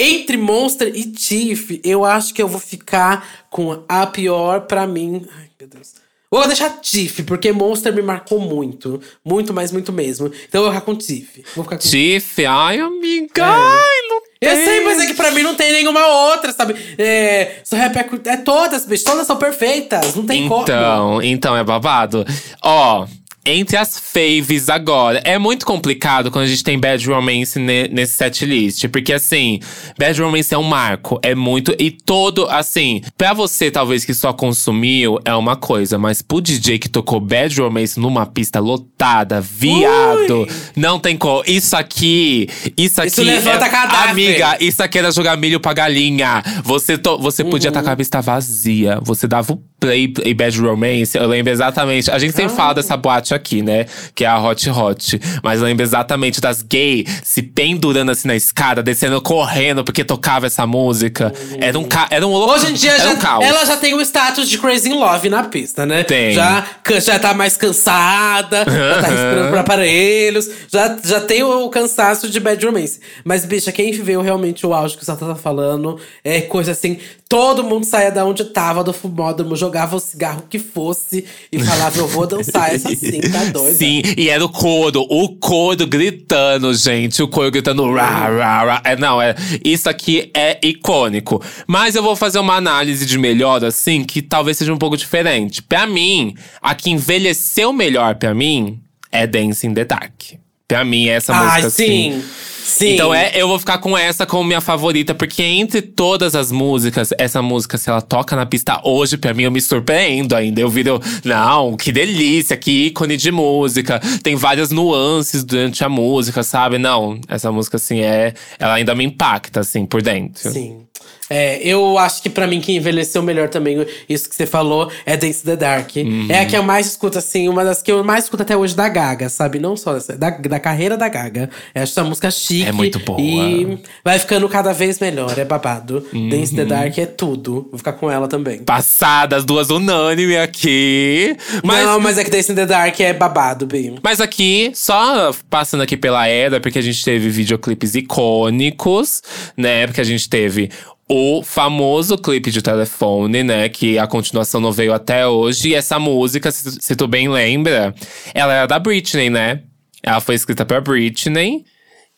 [0.00, 5.26] Entre Monster e Tiff, eu acho que eu vou ficar com a pior pra mim.
[5.36, 5.94] Ai, meu Deus.
[6.30, 9.00] Vou deixar Tiff, porque Monster me marcou muito.
[9.24, 10.30] Muito, mas muito mesmo.
[10.46, 11.42] Então eu vou ficar com Tiff.
[11.56, 13.42] Vou ficar com Tiff, ai, amiga.
[13.42, 13.44] É.
[13.44, 14.64] Ai, não Eu tem.
[14.64, 16.76] sei, mas é que pra mim não tem nenhuma outra, sabe?
[16.98, 20.62] É, só repercu- é todas, bicho, todas são perfeitas, não tem como.
[20.62, 22.24] Então, então é babado.
[22.62, 23.06] Ó,
[23.48, 28.14] entre as faves agora, é muito complicado quando a gente tem Bad Romance ne- nesse
[28.14, 28.86] setlist.
[28.88, 29.58] Porque, assim,
[29.98, 31.18] Bad Romance é um marco.
[31.22, 31.74] É muito.
[31.78, 35.98] E todo, assim, pra você, talvez, que só consumiu, é uma coisa.
[35.98, 40.48] Mas pro DJ que tocou Bad Romance numa pista lotada, viado, Ui.
[40.76, 41.42] não tem como.
[41.46, 43.08] Isso aqui, isso aqui.
[43.08, 44.10] Isso levanta é, cadáver.
[44.10, 46.42] Amiga, isso aqui era jogar milho pra galinha.
[46.64, 47.78] Você, to- você podia Uhum.
[47.78, 48.98] estar com a pista vazia.
[49.02, 51.16] Você dava o play em Bad Romance.
[51.16, 52.10] Eu lembro exatamente.
[52.10, 53.86] A gente sempre fala dessa boate aqui, né?
[54.14, 55.20] Que é a Hot Hot.
[55.42, 60.46] Mas eu lembro exatamente das gays se pendurando assim na escada, descendo correndo porque tocava
[60.46, 61.32] essa música.
[61.60, 62.54] Era um, ca era um louco.
[62.54, 65.86] Hoje em dia já, um ela já tem o status de Crazy Love na pista,
[65.86, 66.04] né?
[66.04, 66.32] Tem.
[66.32, 66.66] Já,
[67.00, 72.40] já tá mais cansada, já tá respirando por aparelhos, já, já tem o, cansaço de
[72.40, 73.00] Bad Romance.
[73.24, 76.98] Mas, bicha, quem viveu realmente o auge que o Sata tá falando é coisa assim:
[77.28, 81.98] todo mundo saía da onde tava do fumódromo, jogava o cigarro que fosse e falava:
[81.98, 83.74] Eu vou dançar essa sim, tá doida.
[83.74, 87.22] Sim, e era o coro, o coro gritando, gente.
[87.22, 87.92] O coro gritando.
[87.92, 88.82] Rá, rá, rá.
[88.84, 91.42] É, não, é, isso aqui é icônico.
[91.66, 95.62] Mas eu vou fazer uma análise de melhor, assim, que talvez seja um pouco diferente.
[95.62, 98.80] Pra mim, a que envelheceu melhor pra mim
[99.12, 100.38] é Dance in the Dark.
[100.68, 101.86] Pra mim, essa Ai, música, assim.
[102.12, 102.24] sim.
[102.68, 102.92] Sim.
[102.92, 107.14] Então é, eu vou ficar com essa como minha favorita, porque entre todas as músicas,
[107.16, 110.60] essa música, se ela toca na pista hoje, pra mim, eu me surpreendo ainda.
[110.60, 113.98] Eu viro, não, que delícia, que ícone de música.
[114.22, 116.76] Tem várias nuances durante a música, sabe?
[116.76, 118.34] Não, essa música, assim, é.
[118.58, 120.52] Ela ainda me impacta, assim, por dentro.
[120.52, 120.82] Sim.
[121.30, 125.16] É, eu acho que pra mim que envelheceu melhor também, isso que você falou, é
[125.16, 125.90] Dance the Dark.
[125.96, 126.26] Uhum.
[126.28, 128.74] É a que eu mais escuto, assim, uma das que eu mais escuto até hoje
[128.74, 129.58] da Gaga, sabe?
[129.58, 131.50] Não só dessa, da, da carreira da Gaga.
[131.74, 132.68] Essa música chique.
[132.68, 133.20] É muito boa.
[133.20, 136.06] E vai ficando cada vez melhor, é babado.
[136.12, 136.68] Dance in the Uhum.
[136.68, 137.66] Dark é tudo.
[137.70, 138.58] Vou ficar com ela também.
[138.62, 141.36] Passadas, duas unânime aqui.
[141.64, 143.96] Mas, Não, mas é que Dance in the Dark é babado, bem.
[144.02, 149.22] Mas aqui, só passando aqui pela era, porque a gente teve videoclipes icônicos,
[149.56, 149.86] né?
[149.86, 150.70] Porque a gente teve
[151.10, 153.68] o famoso clipe de telefone, né?
[153.68, 155.70] Que a continuação não veio até hoje.
[155.70, 157.94] E essa música, se, tu- se tu bem lembra,
[158.34, 159.62] ela era da Britney, né?
[160.02, 161.64] Ela foi escrita pra Britney.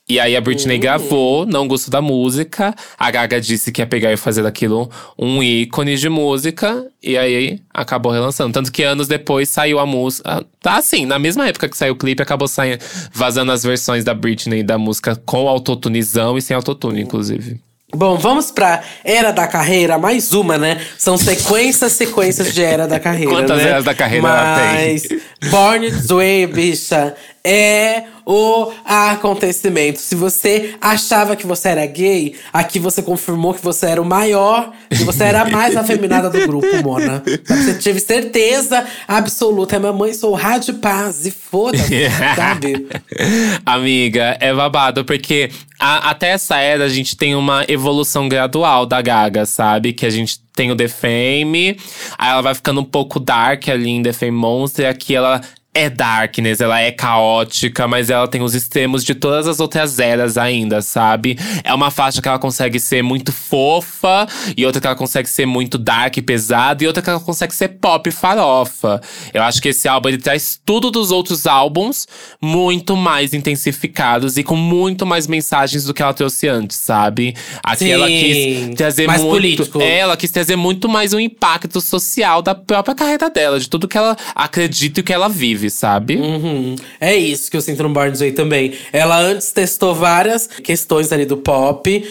[0.09, 0.81] E aí a Britney Uhum.
[0.81, 2.75] gravou, não gostou da música.
[2.99, 6.85] A Gaga disse que ia pegar e fazer daquilo um ícone de música.
[7.01, 8.53] E aí acabou relançando.
[8.53, 10.45] Tanto que anos depois saiu a música.
[10.61, 14.13] Tá assim, na mesma época que saiu o clipe, acabou saindo, vazando as versões da
[14.13, 17.61] Britney da música com autotunizão e sem autotune, inclusive.
[17.95, 20.81] Bom, vamos pra Era da Carreira, mais uma, né?
[20.97, 23.33] São sequências, sequências de Era da Carreira.
[23.33, 23.69] Quantas né?
[23.69, 24.93] eras da carreira ela tem?
[24.93, 29.99] Mas Born This Way, bicha, é o acontecimento.
[29.99, 34.73] Se você achava que você era gay, aqui você confirmou que você era o maior,
[34.89, 37.23] que você era a mais afeminada do grupo, Mona.
[37.47, 39.79] Você teve certeza absoluta.
[39.79, 42.87] Minha mãe sou rádio paz e foda-se, sabe?
[43.65, 49.01] Amiga, é babado, porque a- até essa era a gente tem uma evolução gradual da
[49.01, 49.93] Gaga, sabe?
[49.93, 51.77] Que a gente tem o The Fame,
[52.19, 55.41] aí ela vai ficando um pouco dark ali em The Fame Monster, aqui ela
[55.73, 60.37] é darkness, ela é caótica, mas ela tem os extremos de todas as outras eras
[60.37, 61.39] ainda, sabe?
[61.63, 65.47] É uma faixa que ela consegue ser muito fofa, e outra que ela consegue ser
[65.47, 69.01] muito dark e pesada, e outra que ela consegue ser pop e farofa.
[69.33, 72.07] Eu acho que esse álbum ele traz tudo dos outros álbuns
[72.41, 77.35] muito mais intensificados e com muito mais mensagens do que ela trouxe antes, sabe?
[77.63, 79.35] Aqui Sim, ela quis trazer mais muito.
[79.35, 79.81] político.
[79.81, 83.87] É, ela quis trazer muito mais um impacto social da própria carreira dela, de tudo
[83.87, 86.17] que ela acredita e que ela vive, sabe?
[86.17, 86.77] Uhum.
[87.01, 88.73] É isso que eu sinto no Born This Way também.
[88.93, 92.05] Ela antes testou várias questões ali do pop,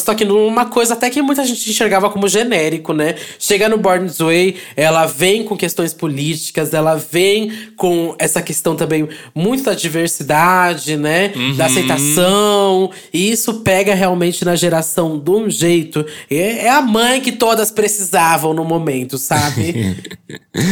[0.00, 3.14] só que numa coisa até que muita gente enxergava como genérico, né?
[3.38, 8.74] Chega no Born This Way, ela vem com questões políticas, ela vem com essa questão
[8.74, 11.32] também muito da diversidade, né?
[11.56, 12.90] Da aceitação.
[13.12, 16.04] E isso pega realmente na geração de um jeito.
[16.30, 19.96] É, é a mãe que todas precisavam no momento, sabe?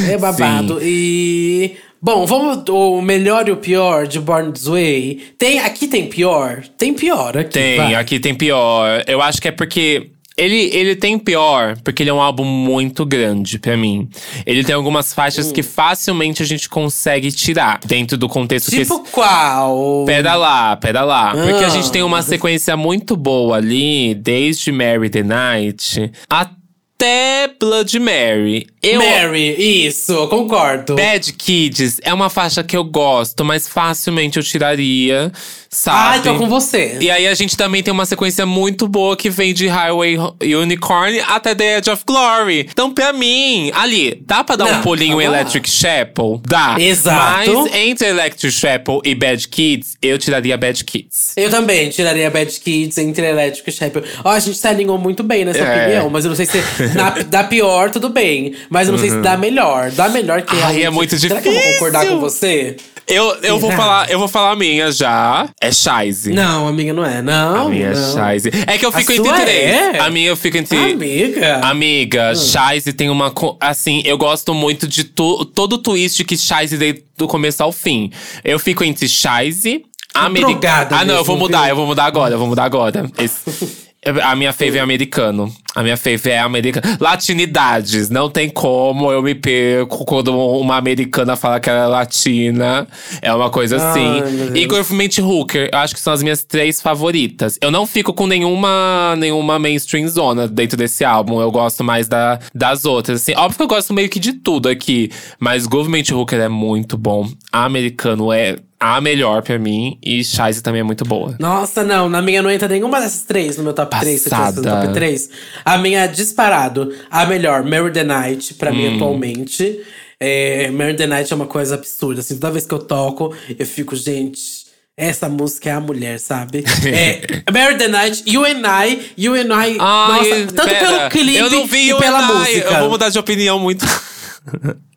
[0.09, 0.78] É babado.
[0.83, 1.76] E.
[2.00, 2.62] Bom, vamos.
[2.68, 5.20] O melhor e o pior de Born This Way.
[5.37, 6.62] Tem, aqui tem pior?
[6.76, 7.50] Tem pior aqui.
[7.50, 7.94] Tem, vai.
[7.96, 9.02] aqui tem pior.
[9.06, 10.11] Eu acho que é porque.
[10.37, 14.08] Ele, ele tem pior porque ele é um álbum muito grande pra mim.
[14.46, 15.52] Ele tem algumas faixas Hum.
[15.52, 20.04] que facilmente a gente consegue tirar dentro do contexto que Tipo qual?
[20.06, 21.32] Pera lá, pera lá.
[21.32, 21.70] Porque a Ah.
[21.70, 28.66] gente tem uma sequência muito boa ali, desde Mary the Night até Blood Mary.
[28.94, 30.94] Eu, Mary, isso, eu concordo.
[30.96, 35.31] Bad Kids é uma faixa que eu gosto, mas facilmente eu tiraria,
[35.70, 35.98] sabe?
[36.18, 36.96] Ai, tô com você.
[37.01, 41.20] E aí a gente também tem uma sequência muito boa que vem de Highway Unicorn
[41.20, 42.68] até The Edge of Glory.
[42.70, 45.24] Então, pra mim, ali, dá pra dar um Não, pulinho em.
[45.24, 46.40] Electric Chapel?
[46.46, 46.77] Dá.
[46.79, 47.53] Exato.
[47.64, 51.33] Mas entre Electric Chapel e Bad Kids, eu tiraria Bad Kids.
[51.37, 54.03] Eu também tiraria Bad Kids entre Elétrico e Chapel.
[54.24, 55.83] Ó, a gente se alinhou muito bem nessa É.
[55.85, 56.59] opinião, mas eu não sei se
[56.94, 58.55] na, da pior, tudo bem.
[58.70, 59.91] Mas eu não sei se dá melhor.
[59.91, 60.62] Dá melhor que Uhum.
[60.64, 61.79] Ai, é muito Será que eu vou difícil.
[61.81, 62.77] concordar com você?
[63.07, 65.49] Eu, eu vou falar, eu vou falar a minha já.
[65.62, 66.31] É Shize.
[66.31, 67.23] Não, amiga, não é.
[67.23, 67.67] Não.
[67.67, 68.12] A minha é não.
[68.35, 68.51] Shize.
[68.67, 69.71] É que eu A fico entre sua três.
[69.71, 69.99] é?
[69.99, 70.77] A minha eu fico entre.
[70.93, 71.61] Amiga.
[71.62, 73.33] Amiga, Shize tem uma.
[73.61, 77.73] Assim, eu gosto muito de to- todo o twist que Shize deu do começo ao
[77.73, 78.11] fim.
[78.45, 80.88] Eu fico entre Shize, Americana.
[80.91, 83.09] Ah, não, eu vou mudar, eu vou mudar agora, eu vou mudar agora.
[83.19, 83.88] Esse-
[84.23, 85.53] A minha fave é americano.
[85.75, 86.97] A minha fave é americana.
[87.01, 88.11] Latinidades.
[88.11, 92.87] Não tem como eu me perco quando uma americana fala que ela é latina.
[93.23, 94.21] É uma coisa assim.
[94.23, 94.59] Ai, meu Deus.
[94.59, 97.59] e Government Hooker, eu acho que são as minhas três favoritas.
[97.61, 101.40] Eu não fico com nenhuma, nenhuma mainstream zona dentro desse álbum.
[101.40, 103.23] Eu gosto mais da, das outras.
[103.23, 105.11] Assim, óbvio que eu gosto meio que de tudo aqui.
[105.38, 107.29] Mas Government Hooker é muito bom.
[107.53, 109.99] Americano é a melhor pra mim.
[110.03, 111.35] E Shize também é muito boa.
[111.38, 112.09] Nossa, não.
[112.09, 114.21] Na minha não entra nenhuma dessas três no meu top 3.
[114.21, 114.83] Se eu tivesse no Passada.
[114.87, 115.31] top 3.
[115.64, 116.95] A minha é disparado.
[117.11, 118.75] A melhor, Mary the Night, pra Hum.
[118.75, 119.81] mim atualmente.
[120.21, 122.21] É, Mary the Night é uma coisa absurda.
[122.21, 124.69] Assim, toda vez que eu toco, eu fico, gente.
[124.97, 126.64] Essa música é a mulher, sabe?
[126.93, 127.21] É,
[127.53, 129.77] Mary the Night, You and I, You and I.
[129.79, 130.87] Ai, nossa, tanto pera.
[130.87, 132.35] pelo clipe eu não vi e pela Enai.
[132.35, 132.71] música.
[132.75, 133.87] Eu vou mudar de opinião muito.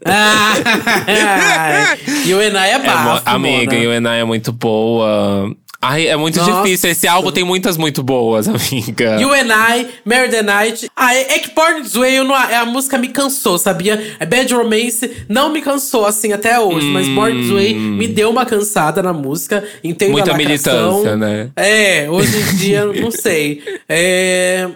[0.06, 0.54] Ah,
[2.26, 3.84] You and I é É, bafo, amiga, Mona.
[3.84, 5.56] e o Enai é muito boa.
[5.84, 6.62] Ai, é muito Nossa.
[6.62, 6.92] difícil.
[6.92, 9.20] Esse álbum tem muitas muito boas, amiga.
[9.20, 10.88] You and I, Mary the Night.
[10.96, 14.16] Ah, é, é que Born This Way, eu não, a música me cansou, sabia?
[14.20, 18.30] A Bad Romance não me cansou assim até hoje, mas Born This Way me deu
[18.30, 19.64] uma cansada na música.
[19.84, 21.50] Entendo Muita a militância, né?
[21.56, 23.62] É, hoje em dia, não sei.
[23.90, 24.70] É.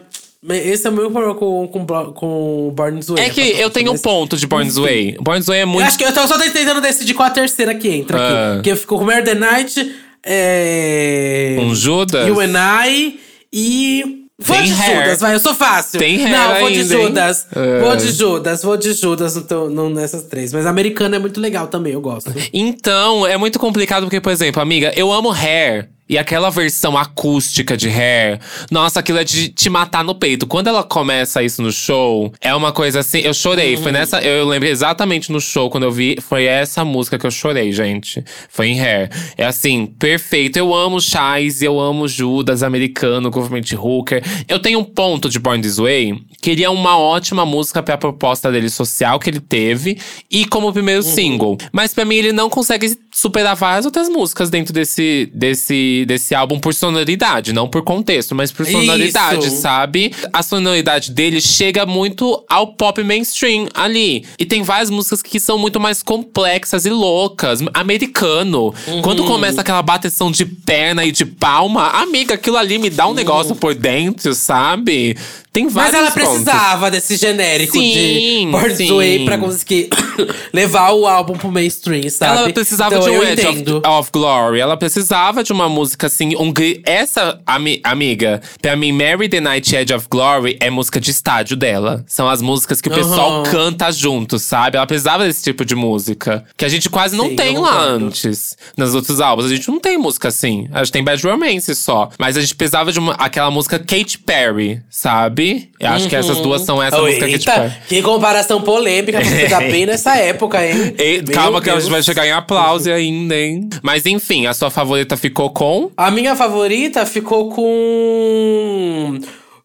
[0.50, 3.24] Esse é o meu problema com, com, com Born This Way.
[3.26, 5.18] É que eu tenho um ponto de Born This Way.
[5.22, 5.88] Born This Way é Eu muito.
[5.88, 8.34] acho que eu tô só tentando decidir qual a terceira que entra aqui.
[8.34, 8.52] Ah.
[8.56, 11.58] Porque eu fico com Mary the Night, é...
[11.60, 12.28] Um Judas?
[12.28, 12.54] You and
[12.88, 13.20] I
[13.52, 14.22] e.
[14.38, 15.04] Vou Tem de hair.
[15.04, 15.98] Judas, vai, eu sou fácil.
[15.98, 17.02] Tem hair Não, vou de ainda, hein?
[17.04, 17.48] Judas.
[17.56, 17.80] É.
[17.80, 20.52] Vou de Judas, vou de Judas no nessas três.
[20.52, 22.34] Mas americano é muito legal também, eu gosto.
[22.52, 25.90] Então, é muito complicado porque, por exemplo, amiga, eu amo Hair.
[26.08, 28.40] E aquela versão acústica de Hair,
[28.70, 30.46] nossa, aquilo é de te matar no peito.
[30.46, 33.20] Quando ela começa isso no show, é uma coisa assim.
[33.20, 33.76] Eu chorei.
[33.76, 33.82] Uhum.
[33.82, 34.22] Foi nessa.
[34.22, 38.24] Eu lembro exatamente no show, quando eu vi, foi essa música que eu chorei, gente.
[38.50, 39.10] Foi em Hair.
[39.36, 40.58] É assim, perfeito.
[40.58, 44.24] Eu amo Chais, eu amo Judas, americano, Government Hooker.
[44.48, 47.98] Eu tenho um ponto de Born This Way, que ele é uma ótima música pra
[47.98, 49.98] proposta dele social que ele teve
[50.30, 51.12] e como primeiro uhum.
[51.12, 51.58] single.
[51.72, 55.32] Mas para mim, ele não consegue superar várias outras músicas dentro desse.
[55.34, 59.62] desse desse, álbum por sonoridade, não por contexto, mas por sonoridade, Isso.
[59.62, 60.12] sabe?
[60.34, 64.26] A sonoridade dele chega muito ao pop mainstream ali.
[64.40, 67.60] E tem várias músicas que são muito mais complexas e loucas.
[67.74, 68.74] Americano.
[68.88, 69.02] Uhum.
[69.02, 73.14] Quando começa aquela bateção de perna e de palma, amiga, aquilo ali me dá um
[73.14, 75.16] negócio por dentro, sabe?
[75.56, 76.44] Tem vários Mas ela pontos.
[76.44, 79.88] precisava desse genérico sim, de Birds Way pra conseguir
[80.52, 82.40] levar o álbum pro mainstream, sabe?
[82.40, 84.60] Ela precisava então, de um Edge of, of, Glory.
[84.60, 86.36] Ela precisava de uma música assim.
[86.36, 86.52] Um,
[86.84, 91.56] essa, ami, amiga, pra mim, Mary the Night Edge of Glory é música de estádio
[91.56, 92.04] dela.
[92.06, 94.76] São as músicas que o pessoal canta junto, sabe?
[94.76, 96.44] Ela precisava desse tipo de música.
[96.58, 98.58] Que a gente quase não sim, tem lá antes.
[98.76, 99.46] Nos outros álbuns.
[99.46, 100.68] A gente não tem música assim.
[100.74, 102.10] A gente tem Bad Romance só.
[102.20, 105.45] Mas a gente precisava de uma, aquela música Katy Perry, sabe?
[105.80, 106.10] Eu acho uhum.
[106.10, 107.88] que essas duas são essa oh, música eita, que, tipo.
[107.88, 110.96] Que comparação polêmica pra você dar bem nessa época, hein?
[110.98, 111.64] E, calma, Deus.
[111.64, 113.70] que a gente vai chegar em aplauso ainda, hein?
[113.82, 115.92] Mas enfim, a sua favorita ficou com?
[115.98, 119.20] A minha favorita ficou com.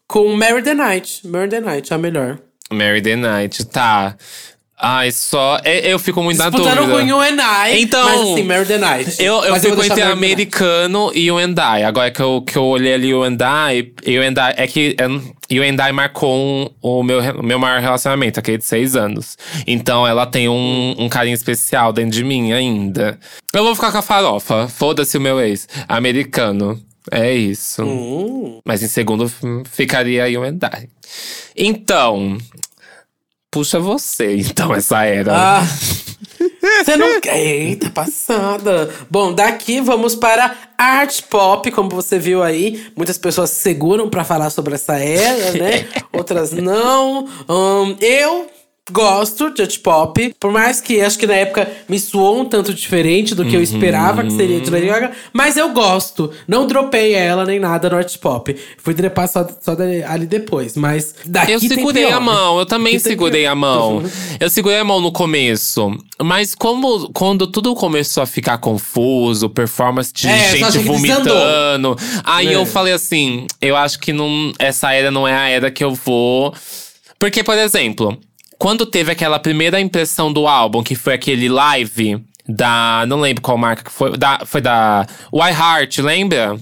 [0.07, 1.25] Com Mary the Night.
[1.25, 2.39] Mary the Night, a melhor.
[2.71, 4.15] Mary the Night, tá.
[4.83, 5.59] Ai, só.
[5.63, 7.13] Eu fico muito Disputando na dúvida.
[7.13, 7.81] com o Endai.
[7.81, 8.03] Então.
[8.03, 9.15] Mas assim, Mary the Night.
[9.23, 11.83] Eu, eu fico eu entre americano e o Endai.
[11.83, 14.55] Agora que eu, que eu olhei ali o Endai, e o Endai.
[14.57, 14.95] É que.
[15.51, 19.37] E o Endai marcou um, o meu, meu maior relacionamento, aquele de seis anos.
[19.67, 23.19] Então ela tem um, um carinho especial dentro de mim ainda.
[23.53, 24.67] Eu vou ficar com a farofa.
[24.67, 25.67] Foda-se o meu ex.
[25.87, 26.81] Americano.
[27.11, 27.83] É isso.
[27.83, 28.59] Hum.
[28.65, 29.31] Mas em segundo
[29.69, 30.87] ficaria aí o Endai.
[31.55, 32.37] Então,
[33.51, 35.33] puxa você, então, essa era.
[35.35, 35.61] Ah.
[36.83, 37.19] Você não.
[37.23, 38.89] Eita, passada!
[39.09, 42.87] Bom, daqui vamos para art pop, como você viu aí.
[42.95, 45.87] Muitas pessoas seguram para falar sobre essa era, né?
[46.11, 47.27] Outras não.
[47.47, 48.47] Um, eu
[48.89, 53.35] gosto de pop, por mais que acho que na época me soou um tanto diferente
[53.35, 56.31] do que eu esperava que seria de Lady Gaga, mas eu gosto.
[56.47, 58.55] Não dropei ela nem nada no art pop.
[58.77, 59.75] Fui drepar só, só
[60.07, 64.03] ali depois, mas daqui Eu segurei a mão, eu também segurei a mão.
[64.39, 70.11] Eu segurei a mão no começo, mas como quando tudo começou a ficar confuso, performance
[70.11, 72.55] de é, gente vomitando, aí é.
[72.55, 75.93] eu falei assim, eu acho que não, essa era não é a era que eu
[75.93, 76.53] vou
[77.21, 78.17] porque, por exemplo,
[78.61, 83.03] quando teve aquela primeira impressão do álbum, que foi aquele live da.
[83.07, 84.15] Não lembro qual marca que foi.
[84.15, 85.03] Da, foi da.
[85.33, 86.59] Why Heart, lembra?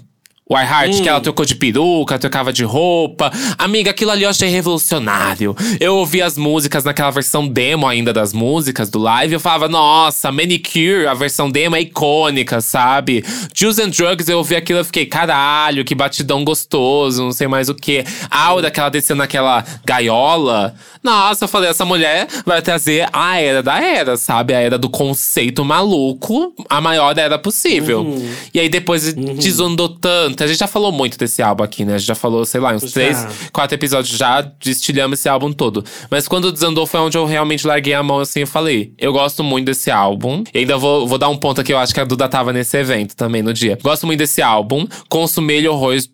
[0.51, 1.03] O iHeart, hum.
[1.03, 1.21] que ela hum.
[1.21, 3.31] trocou de peruca, trocava de roupa.
[3.55, 5.55] Amiga, aquilo ali eu achei revolucionário.
[5.79, 9.35] Eu ouvi as músicas naquela versão demo ainda das músicas do live.
[9.35, 13.23] Eu falava, nossa, Manicure, a versão demo é icônica, sabe?
[13.53, 17.69] Juice and Drugs, eu ouvi aquilo e fiquei, caralho, que batidão gostoso, não sei mais
[17.69, 18.03] o que.
[18.31, 20.73] A aura que ela desceu naquela gaiola.
[21.03, 24.55] Nossa, eu falei, essa mulher vai trazer a era da era, sabe?
[24.55, 28.01] A era do conceito maluco, a maior era possível.
[28.01, 28.33] Uhum.
[28.51, 29.35] E aí depois uhum.
[29.35, 31.95] desandou tanto a gente já falou muito desse álbum aqui, né?
[31.95, 32.89] A gente já falou, sei lá, uns já.
[32.91, 35.84] três, quatro episódios já destilhamos esse álbum todo.
[36.10, 39.43] Mas quando desandou foi onde eu realmente larguei a mão assim e falei: eu gosto
[39.43, 40.43] muito desse álbum.
[40.54, 42.78] E ainda vou, vou dar um ponto aqui, eu acho que a Duda tava nesse
[42.78, 43.78] evento também no dia.
[43.82, 44.88] Gosto muito desse álbum.
[45.10, 46.10] Consumei ele horrores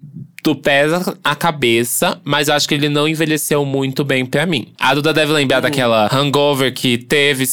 [0.45, 0.85] do pé
[1.23, 4.67] à cabeça, mas acho que ele não envelheceu muito bem para mim.
[4.79, 5.63] A Duda deve lembrar uhum.
[5.63, 7.45] daquela hangover que teve,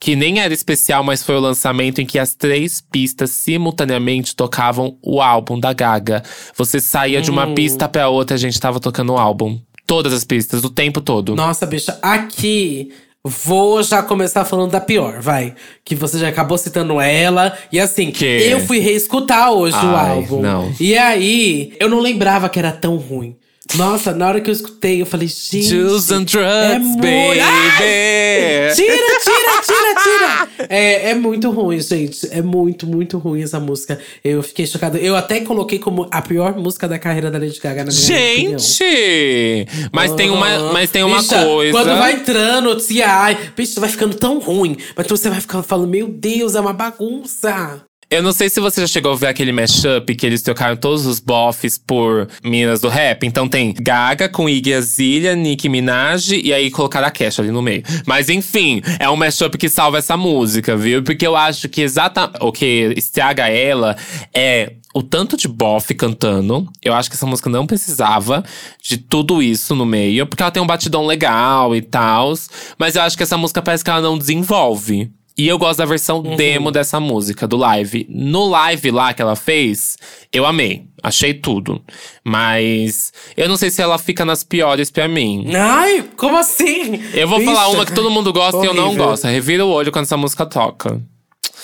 [0.00, 4.96] que nem era especial, mas foi o lançamento em que as três pistas simultaneamente tocavam
[5.02, 6.22] o álbum da Gaga.
[6.56, 7.24] Você saía uhum.
[7.24, 7.54] de uma hum.
[7.54, 9.60] pista pra outra, a gente tava tocando o álbum.
[9.86, 11.36] Todas as pistas, o tempo todo.
[11.36, 12.90] Nossa, bicha, aqui
[13.28, 15.54] Vou já começar falando da pior, vai.
[15.84, 17.56] Que você já acabou citando ela.
[17.70, 18.24] E assim, que?
[18.24, 20.40] eu fui reescutar hoje Ai, o álbum.
[20.40, 20.72] Não.
[20.80, 23.36] E aí, eu não lembrava que era tão ruim.
[23.74, 25.62] Nossa, na hora que eu escutei, eu falei, gente.
[25.62, 27.40] Juice and drugs, é baby!
[27.40, 30.66] Ai, tira, tira, tira, tira!
[30.68, 32.26] É, é muito ruim, gente.
[32.30, 33.98] É muito, muito ruim essa música.
[34.24, 34.98] Eu fiquei chocada.
[34.98, 38.82] Eu até coloquei como a pior música da carreira da Lady Gaga na minha gente!
[38.82, 39.88] Opinião.
[39.92, 41.72] Mas, tem uma, mas tem uma bicha, coisa.
[41.72, 44.76] Quando vai entrando, se ai, bicho, vai ficando tão ruim.
[44.96, 47.82] Mas você vai ficando falando, meu Deus, é uma bagunça.
[48.10, 51.04] Eu não sei se você já chegou a ver aquele mashup que eles trocaram todos
[51.04, 53.26] os bofs por meninas do rap.
[53.26, 57.60] Então tem Gaga com Iggy Azalea, Nicki Minaj e aí colocaram a Cash ali no
[57.60, 57.82] meio.
[58.06, 61.02] Mas enfim, é um mashup que salva essa música, viu?
[61.02, 63.94] Porque eu acho que exata o que estraga ela
[64.32, 66.66] é o tanto de bofe cantando.
[66.82, 68.42] Eu acho que essa música não precisava
[68.82, 72.32] de tudo isso no meio, porque ela tem um batidão legal e tal.
[72.78, 75.10] Mas eu acho que essa música parece que ela não desenvolve.
[75.38, 76.34] E eu gosto da versão Uhum.
[76.34, 78.04] demo dessa música, do live.
[78.10, 79.96] No live lá que ela fez,
[80.32, 80.86] eu amei.
[81.00, 81.80] Achei tudo.
[82.24, 85.46] Mas eu não sei se ela fica nas piores pra mim.
[85.54, 87.00] Ai, como assim?
[87.14, 89.06] Eu vou Bicha, falar uma que todo mundo gosta e eu não horrível.
[89.06, 89.28] gosto.
[89.28, 91.00] Revira o olho quando essa música toca.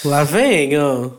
[0.04, 1.10] Lá vem, ó.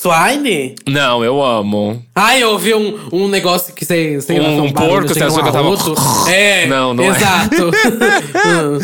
[0.00, 0.74] Swine?
[0.88, 2.02] Não, eu amo.
[2.14, 4.18] Ai, eu ouvi um, um negócio que você.
[4.30, 5.70] lá, Um- um porco, você achou que eu tava-.
[6.32, 7.08] É, Não, não é.
[7.08, 7.66] Exato.
[7.68, 8.78] Hum.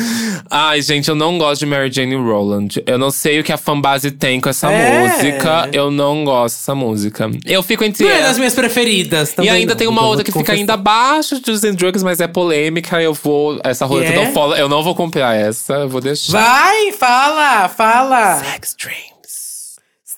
[0.50, 2.82] Ai, gente, eu não gosto de Mary Jane Rowland.
[2.86, 5.00] Eu não sei o que a fanbase tem com essa É.
[5.08, 5.70] música.
[5.72, 7.30] Eu não gosto dessa música.
[7.46, 9.34] Eu fico entre Não é das minhas preferidas.
[9.42, 12.20] E ainda não, tem uma então outra que fica ainda abaixo de Using Drugs, mas
[12.20, 13.00] é polêmica.
[13.00, 13.58] Eu vou.
[13.64, 14.16] Essa roleta é?
[14.16, 14.58] não fala.
[14.58, 15.72] Eu não vou comprar essa.
[15.74, 16.32] Eu vou deixar.
[16.42, 18.36] Vai, fala, fala.
[18.36, 19.15] Sex Dreams.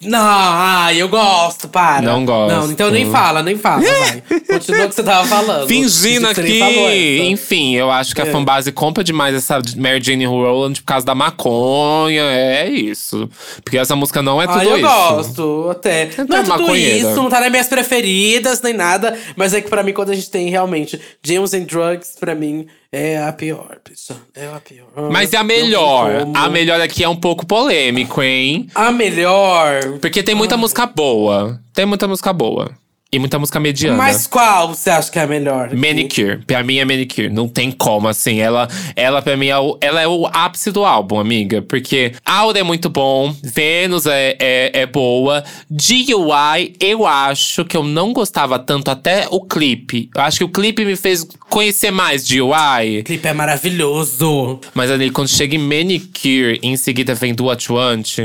[0.01, 2.03] Não, ai, eu gosto, para.
[2.03, 2.55] Não gosto.
[2.55, 4.23] Não, então nem fala, nem fala, vai.
[4.47, 5.67] Continua o que você tava falando.
[5.67, 7.21] Fingindo aqui.
[7.29, 8.31] Enfim, eu acho que a É.
[8.31, 12.23] fanbase compra demais essa Mary Jane Rowland por causa da maconha.
[12.23, 13.29] É isso.
[13.65, 14.87] Porque essa música não é tudo Ah, eu isso.
[14.87, 16.07] gosto, até.
[16.11, 16.97] Você Não é tá tudo maconheira.
[17.11, 19.19] isso, não tá nas minhas preferidas, nem nada.
[19.35, 22.69] Mas é que pra mim, quando a gente tem realmente James and Drugs, pra mim,
[22.93, 24.17] é a pior, bicha.
[24.35, 25.11] É a pior.
[25.11, 26.27] Mas é a melhor.
[26.35, 28.69] A melhor aqui é um pouco polêmico, hein?
[28.75, 29.99] A melhor.
[30.01, 31.61] Porque tem muita música boa.
[31.73, 32.71] Tem muita música boa.
[33.11, 33.97] E muita música mediana.
[33.97, 35.75] Mas qual você acha que é a melhor?
[35.75, 36.45] Manicure.
[36.47, 37.31] Pra mim é Manicure.
[37.31, 38.39] Não tem como, assim.
[38.39, 41.63] Ela, ela pra mim, é o, ela é o ápice do álbum, amiga.
[41.63, 43.35] Porque Aura é muito bom.
[43.43, 45.43] Vênus é, é, é boa.
[45.71, 50.11] DUI, eu acho que eu não gostava tanto até o clipe.
[50.15, 53.01] Eu acho que o clipe me fez conhecer mais DUI.
[53.01, 54.61] O clipe é maravilhoso.
[54.75, 58.19] Mas ali, quando chega em Manicure em seguida vem Do What You Want,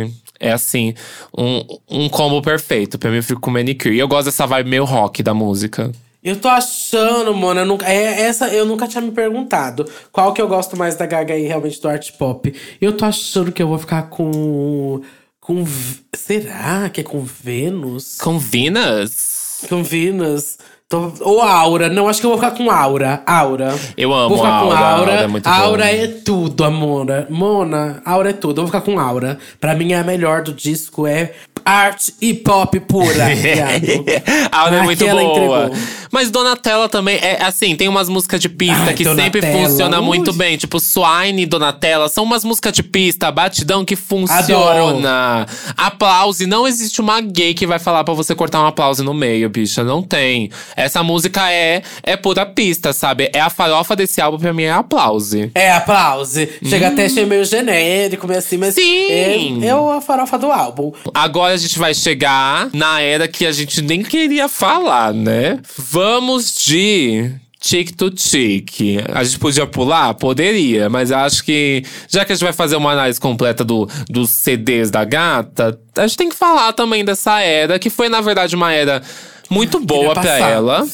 [0.44, 0.94] é assim,
[1.36, 3.00] um, um combo perfeito.
[3.00, 3.96] Pra mim, eu fico com Manicure.
[3.96, 5.90] E eu gosto dessa vibe meio rock da música.
[6.22, 9.90] Eu tô achando, mano, eu nunca, é, essa eu nunca tinha me perguntado.
[10.12, 12.54] Qual que eu gosto mais da Gaga aí, realmente, do art pop.
[12.82, 15.02] Eu tô achando que eu vou ficar com.
[15.40, 15.66] Com.
[16.14, 18.18] Será que é com Vênus?
[18.22, 19.62] Com Venus?
[19.70, 20.58] Com Venus?
[20.94, 21.90] Tô- ou Aura.
[21.90, 23.24] Não, acho que eu vou ficar com Aura.
[23.26, 23.74] Aura.
[23.98, 25.12] Eu amo vou ficar com Aura, Aura.
[25.24, 27.08] Aura é Aura é tudo, amor.
[27.32, 28.62] Mona, Aura é tudo.
[28.62, 29.40] Eu vou ficar com Aura.
[29.60, 31.32] Pra mim, a melhor do disco é
[31.66, 33.26] arte e pop pura.
[33.36, 34.06] viado.
[34.52, 35.22] a Aura é muito boa.
[35.24, 35.70] entregou.
[36.12, 40.00] Mas Donatella também é assim, tem umas músicas de pista Ai, que sempre Donatella, funciona
[40.00, 40.06] ui.
[40.06, 40.58] muito bem.
[40.58, 45.48] Tipo, Swine e Donatella são umas músicas de pista, batidão que funciona.
[45.76, 46.46] Aplause.
[46.46, 49.84] Não existe uma gay que vai falar pra você cortar um aplause no meio, bicha.
[49.84, 50.52] Não tem.
[50.76, 53.30] Essa música é, é pura pista, sabe?
[53.34, 55.52] É a farofa desse álbum, pra mim, é aplause.
[55.56, 56.50] É, aplause.
[56.64, 58.82] Chega até a ser meio genérico, meio assim, mas Hum.
[58.82, 59.64] Sim.
[59.64, 60.92] é, é a farofa do álbum.
[61.14, 65.60] Agora a gente vai chegar na era que a gente nem queria falar, né?
[65.78, 67.32] Vamos de
[67.64, 69.00] Tic to Tic.
[69.14, 70.14] A gente podia pular?
[70.16, 73.88] Poderia, mas eu acho que já que a gente vai fazer uma análise completa do,
[74.10, 78.20] dos CDs da gata, a gente tem que falar também dessa era, que foi, na
[78.20, 79.02] verdade, uma era
[79.50, 80.50] muito boa pra passar.
[80.50, 80.88] ela.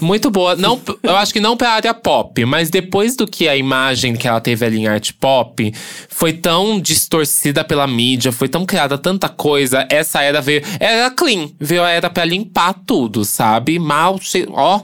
[0.00, 0.56] Muito boa.
[0.56, 4.26] Não, eu acho que não pra área pop, mas depois do que a imagem que
[4.26, 5.72] ela teve ali em arte pop
[6.08, 10.62] foi tão distorcida pela mídia, foi tão criada tanta coisa, essa era veio.
[10.80, 11.50] Era clean.
[11.60, 13.78] Veio a era pra limpar tudo, sabe?
[13.78, 14.18] Mal,
[14.50, 14.80] ó.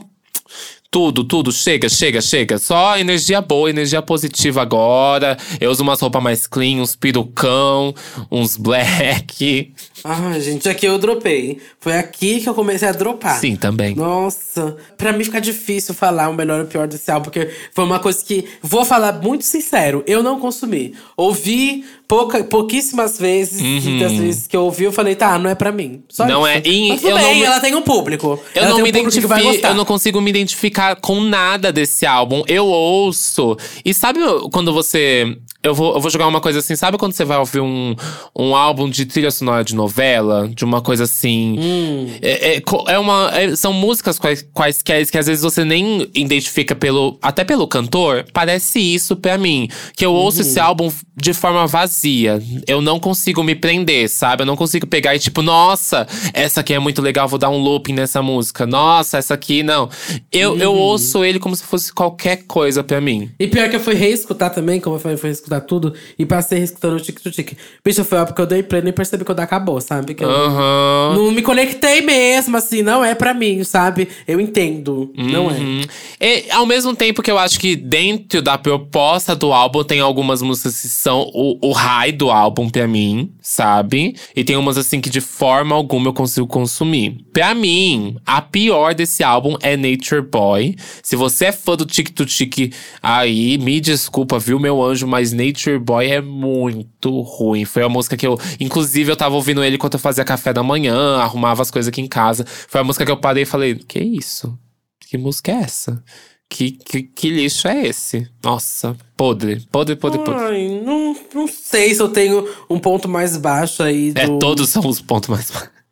[0.93, 2.59] Tudo, tudo, chega, chega, chega.
[2.59, 5.35] Só energia boa, energia positiva agora.
[5.59, 7.95] Eu uso umas roupas mais clean, uns perucão,
[8.31, 9.73] uns black.
[10.03, 11.59] Ah, gente, aqui eu dropei.
[11.79, 13.39] Foi aqui que eu comecei a dropar.
[13.39, 13.95] Sim, também.
[13.95, 17.85] Nossa, pra mim fica difícil falar o melhor e o pior desse álbum, porque foi
[17.85, 20.93] uma coisa que, vou falar muito sincero, eu não consumi.
[21.17, 21.83] Ouvi
[22.13, 25.71] pouca, pouquíssimas vezes, e das vezes que eu ouvi, eu falei, tá, não é pra
[25.71, 26.03] mim.
[26.09, 26.29] Só Uhum.
[26.29, 26.57] Não isso.
[26.57, 28.39] é, e Mas tudo eu bem, me- ela tem um público.
[28.53, 32.43] Eu Ela não me um identifico, eu não consigo me identificar com nada desse álbum.
[32.47, 33.57] Eu ouço.
[33.83, 34.19] E sabe
[34.51, 35.35] quando você.
[35.63, 37.95] Eu vou, eu vou jogar uma coisa assim, sabe quando você vai ouvir um,
[38.37, 40.49] um álbum de trilha sonora de novela?
[40.53, 41.57] De uma coisa assim.
[41.57, 42.07] Hum.
[42.21, 46.75] É, é é uma, é- são músicas quais, quaisquer que às vezes você nem identifica
[46.75, 47.17] pelo.
[47.21, 48.25] Até pelo cantor.
[48.33, 49.69] Parece isso pra mim.
[49.95, 50.47] Que eu ouço Uhum.
[50.47, 52.41] esse álbum de forma vazia.
[52.67, 54.41] Eu não consigo me prender, sabe?
[54.43, 57.57] Eu não consigo pegar e tipo, nossa, essa aqui é muito legal, vou dar um
[57.57, 58.65] looping nessa música.
[58.65, 59.89] Nossa, essa aqui, não.
[60.31, 60.77] Eu, eu Uhum.
[60.79, 63.31] ouço ele como se fosse qualquer coisa pra mim.
[63.39, 65.93] E pior que eu fui reescutar também, como eu fui, fui escutar escutar tudo.
[66.17, 67.57] E passei escutando o tic-tic.
[67.83, 70.13] Bicho, foi a época que eu dei play e nem percebi quando acabou, sabe?
[70.13, 71.13] Que eu Aham.
[71.15, 72.81] não me conectei mesmo, assim.
[72.81, 74.07] Não é pra mim, sabe?
[74.27, 75.11] Eu entendo.
[75.15, 75.53] Não é.
[75.53, 75.81] Uhum.
[76.19, 80.41] E, ao mesmo tempo que eu acho que dentro da proposta do álbum tem algumas
[80.41, 84.15] músicas que são o, o high do álbum pra mim, sabe?
[84.35, 87.17] E tem umas assim que de forma alguma eu consigo consumir.
[87.31, 90.75] Pra mim, a pior desse álbum é Nature Boy.
[91.01, 95.31] Se você é fã do Tic to Tic aí, me desculpa, viu, meu anjo, mas
[95.45, 97.65] Nature Boy é muito ruim.
[97.65, 98.39] Foi a música que eu.
[98.59, 102.01] Inclusive, eu tava ouvindo ele enquanto eu fazia café da manhã, arrumava as coisas aqui
[102.01, 102.45] em casa.
[102.45, 104.57] Foi a música que eu parei e falei: Que isso?
[104.99, 106.03] Que música é essa?
[106.49, 108.29] Que, que, que lixo é esse?
[108.43, 110.43] Nossa, podre, podre, podre, podre.
[110.43, 114.19] Ai, não, não sei se eu tenho um ponto mais baixo aí do.
[114.19, 115.82] É, todos são os pontos mais baixos.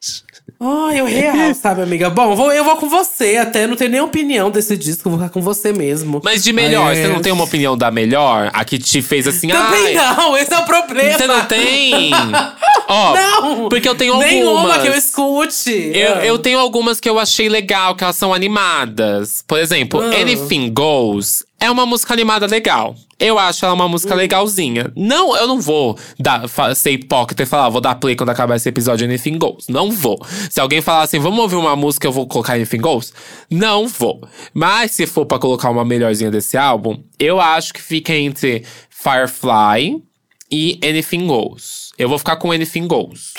[0.63, 2.07] Ai, eu real, sabe, amiga?
[2.09, 5.31] Bom, vou, eu vou com você, até não tenho nem opinião desse disco, vou ficar
[5.31, 6.21] com você mesmo.
[6.23, 7.07] Mas de melhor, você é.
[7.07, 8.51] não tem uma opinião da melhor?
[8.53, 11.17] A que te fez assim, Também ai, não, esse é o problema.
[11.17, 12.11] Você não tem?
[12.87, 13.69] Ó, Não!
[13.69, 14.31] porque eu tenho algumas.
[14.33, 15.91] Nenhuma que eu escute.
[15.93, 16.25] Eu, Ah.
[16.25, 19.43] eu tenho algumas que eu achei legal, que elas são animadas.
[19.47, 20.07] Por exemplo, Ah.
[20.21, 22.95] Anything Goes é uma música animada legal.
[23.19, 24.91] Eu acho ela uma música legalzinha.
[24.95, 28.55] Não, eu não vou dar, ser hipócrita e falar, "Ah, vou dar play quando acabar
[28.55, 29.67] esse episódio Anything Goes.
[29.67, 30.19] Não vou.
[30.49, 33.13] Se alguém falar assim, vamos ouvir uma música, eu vou colocar Anything Goes?
[33.49, 34.27] Não vou.
[34.53, 40.01] Mas se for pra colocar uma melhorzinha desse álbum, eu acho que fica entre Firefly
[40.51, 41.91] e Anything Goes.
[41.97, 43.33] Eu vou ficar com Anything Goes.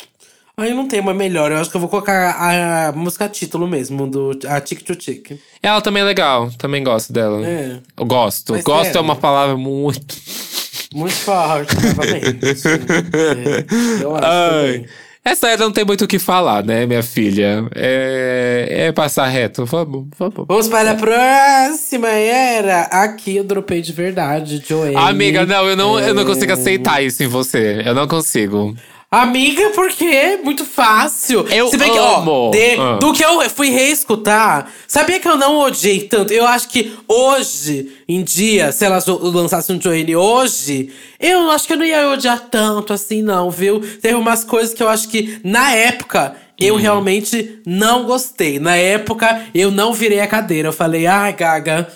[0.58, 1.50] Eu não tenho uma melhor.
[1.50, 4.94] Eu acho que eu vou colocar a, a música título mesmo, do a Tic to
[4.94, 5.32] Tic.
[5.62, 7.44] Ela também é legal, também gosto dela.
[7.46, 7.78] É.
[7.96, 8.52] Eu gosto.
[8.52, 8.98] Mas gosto sério?
[8.98, 10.14] é uma palavra muito.
[10.94, 12.36] Muito forte, novamente.
[13.98, 14.84] É, eu acho Ai.
[15.24, 17.64] Essa era não tem muito o que falar, né, minha filha?
[17.74, 19.64] É, é passar reto.
[19.64, 20.44] Vamos, vamos.
[20.46, 22.82] Vamos para a próxima era.
[22.82, 24.94] Aqui eu dropei de verdade, Joey.
[24.94, 26.26] Amiga, não, eu não, eu não É.
[26.26, 27.80] consigo aceitar isso em você.
[27.86, 28.76] Eu não consigo.
[29.14, 30.40] Amiga, por quê?
[30.42, 31.46] Muito fácil.
[31.48, 32.30] Eu Se bem que, amo.
[32.30, 32.96] ó, de- Ah.
[32.98, 36.32] do que eu fui reescutar, sabia que eu não odiei tanto?
[36.32, 40.88] Eu acho que hoje em dia, se ela jo- lançasse um Joanne hoje,
[41.20, 43.80] eu acho que eu não ia odiar tanto assim, não, viu?
[44.00, 48.58] Teve umas coisas que eu acho que, na época, eu realmente não gostei.
[48.58, 50.68] Na época, eu não virei a cadeira.
[50.68, 51.86] Eu falei, ai, Gaga.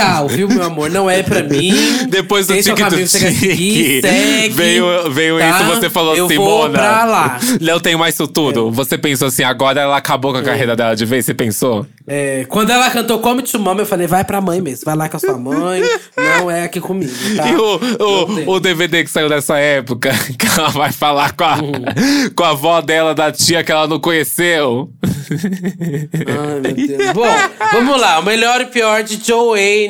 [0.00, 0.90] Tchau, viu, meu amor?
[0.90, 1.72] Não é pra mim.
[2.08, 5.50] Depois do é o tic caminho que você quer seguir, segue, veio, veio tá?
[5.50, 6.50] isso, você falou, eu Simona.
[6.50, 7.38] Vou pra lá.
[7.60, 8.70] Não tem mais futuro.
[8.70, 11.86] Você pensou assim, agora ela acabou com a carreira dela de vez, você pensou?
[12.06, 14.84] É, quando ela cantou Come to Mama, eu falei, vai pra mãe mesmo.
[14.84, 15.82] Vai lá com a sua mãe.
[16.16, 17.48] não é aqui comigo, tá?
[17.48, 18.44] E o, tem.
[18.48, 22.30] o, o DVD que saiu nessa época, que ela vai falar com a, Uhum.
[22.34, 24.88] com a avó dela, da tia que ela não conheceu.
[25.30, 27.12] Ai, meu Deus.
[27.12, 27.26] Bom,
[27.72, 28.18] vamos lá.
[28.18, 29.18] O melhor e pior de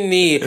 [0.08, 0.40] Joanne.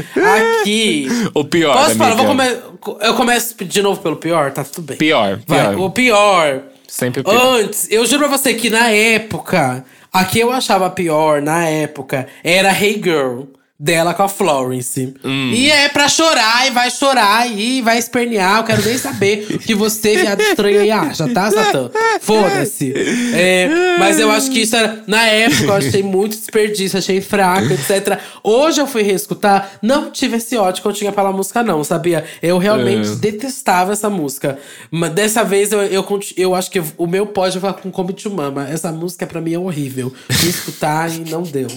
[0.61, 1.07] Aqui.
[1.33, 2.11] O pior, Posso falar?
[2.13, 2.23] amiga.
[2.27, 2.97] Vou come...
[3.01, 4.51] Eu começo de novo pelo pior?
[4.51, 4.97] Tá tudo bem.
[4.97, 5.79] Pior, Vai, pior.
[5.79, 6.61] o pior.
[6.87, 7.55] Sempre o pior.
[7.59, 12.27] Antes, eu juro pra você que na época, a que eu achava pior na época
[12.43, 13.43] era Hey Girl.
[13.83, 15.13] Dela com a Florence.
[15.25, 15.51] Hum.
[15.53, 18.59] E é pra chorar, e vai chorar, e vai espernear.
[18.59, 21.89] Eu quero nem saber o que você, viado estranho, aí acha, tá, Satã?
[22.21, 22.93] Foda-se.
[23.35, 25.03] É, mas eu acho que isso era.
[25.05, 28.19] Na época, eu achei muito desperdício, achei fraco, etc.
[28.41, 32.23] Hoje eu fui reescutar, não tive esse ódio que eu tinha pela música, não, sabia?
[32.41, 33.15] Eu realmente É.
[33.15, 34.57] detestava essa música.
[34.89, 38.29] Mas dessa vez eu, eu, eu acho que o meu pódio vai com Come to
[38.29, 38.65] Mama.
[38.69, 40.13] Essa música pra mim é horrível.
[40.31, 41.67] Fui escutar e não deu.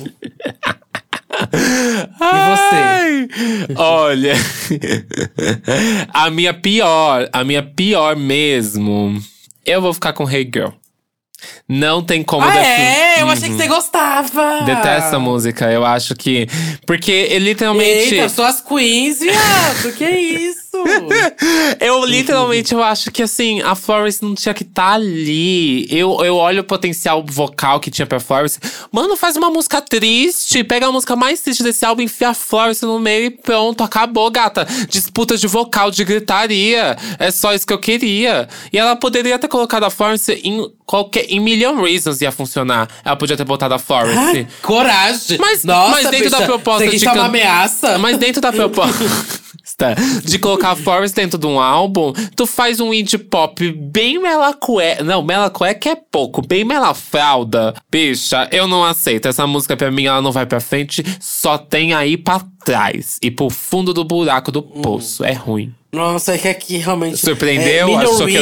[2.21, 3.29] Ai,
[3.77, 4.35] Olha,
[6.13, 9.21] a minha pior, a minha pior mesmo,
[9.65, 10.71] eu vou ficar com Hey Girl.
[11.69, 13.21] Não tem como Ah, é?
[13.21, 14.63] Eu achei que você gostava.
[14.65, 16.49] Detesto essa música, eu acho que.
[16.87, 18.15] Porque ele literalmente.
[18.15, 19.93] Eita, suas queens, viado.
[19.97, 20.66] que isso?
[21.81, 25.87] Eu literalmente eu acho que assim, a Florence não tinha que estar ali.
[25.91, 28.59] Eu, eu olho o potencial vocal que tinha pra Florence.
[28.91, 30.63] Mano, faz uma música triste.
[30.65, 34.31] Pega a música mais triste desse álbum, enfia a Florence no meio e pronto, acabou,
[34.31, 34.67] gata.
[34.89, 36.97] Disputa de vocal, de gritaria.
[37.19, 38.49] É só isso que eu queria.
[38.73, 41.27] E ela poderia ter colocado a Florence em qualquer.
[41.29, 42.89] Em Million Reasons ia funcionar.
[43.05, 44.47] Ela podia ter botado a Florence.
[44.49, 45.39] Ah, coragem.
[45.39, 47.99] Mas- Nossa, mas dentro da bicha, proposta Isso de tá uma can- ameaça.
[47.99, 49.05] Mas dentro da proposta
[50.25, 55.03] de colocar Florence dentro de um álbum, tu faz um indie pop bem melacué.
[55.03, 57.75] Não, melacué que é pouco, bem melafralda.
[57.91, 59.29] Bicha, eu não aceito.
[59.29, 63.19] Essa música pra mim, ela não vai pra frente, só tem aí pra trás.
[63.23, 65.25] E pro fundo do buraco do poço.
[65.25, 65.75] É ruim.
[65.97, 67.17] Nossa, é que aqui realmente.
[67.17, 67.67] Surpreendeu?
[67.69, 68.39] É, Million Achou que?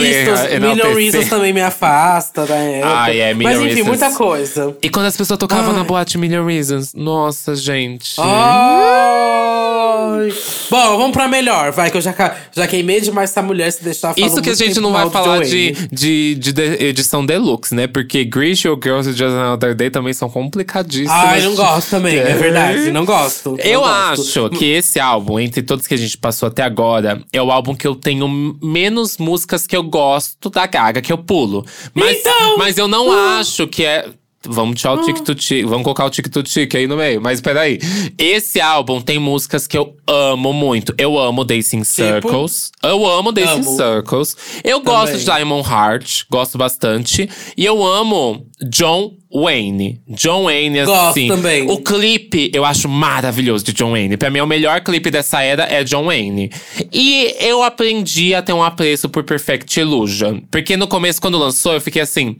[0.59, 2.93] Million Reasons também me afasta da época.
[2.95, 3.87] Ai, é, Million Mas enfim, Reasons.
[3.89, 4.77] muita coisa.
[4.83, 5.77] E quando as pessoas tocavam Ai.
[5.79, 8.15] na boate Million Reasons, nossa, gente.
[8.19, 10.15] Ah.
[10.17, 10.33] Ai.
[10.71, 11.71] Bom, vamos pra melhor.
[11.73, 14.51] Vai, que eu já, ca- já queimei demais essa mulher se deixar falando Isso que
[14.51, 17.87] a gente não vai falar de, de, de de- edição deluxe, né?
[17.87, 21.11] Porque Grease, Your Girls e Just Another Day também são complicadíssimos.
[21.13, 22.91] Ai, não gosto também, é verdade.
[22.95, 23.53] Não gosto.
[23.53, 24.21] não Eu gosto.
[24.21, 27.75] acho que esse álbum, entre todos que a gente passou até agora, é o álbum
[27.75, 28.27] que eu tenho
[28.63, 31.65] menos músicas que eu gosto da Gaga, que eu pulo.
[31.93, 32.59] Mas, Então!
[32.59, 34.09] mas eu não acho que é.
[34.47, 37.21] Vamos tirar o tic vamos colocar o tic aí no meio.
[37.21, 37.79] Mas peraí.
[38.19, 40.95] Esse álbum tem músicas que eu amo muito.
[40.99, 42.71] Eu amo Dancing Circles.
[42.83, 43.77] Eu amo Dancing Amo.
[43.77, 44.37] Circles.
[44.63, 47.29] Eu gosto de Diamond Heart, gosto bastante.
[47.57, 50.01] E eu amo John Wayne.
[50.09, 51.29] John Wayne, Gosto assim.
[51.29, 51.69] também.
[51.69, 54.17] O clipe eu acho maravilhoso de John Wayne.
[54.17, 56.51] Pra mim, o melhor clipe dessa era é John Wayne.
[56.93, 60.41] E eu aprendi a ter um apreço por Perfect Illusion.
[60.51, 62.37] Porque no começo, quando lançou, eu fiquei assim.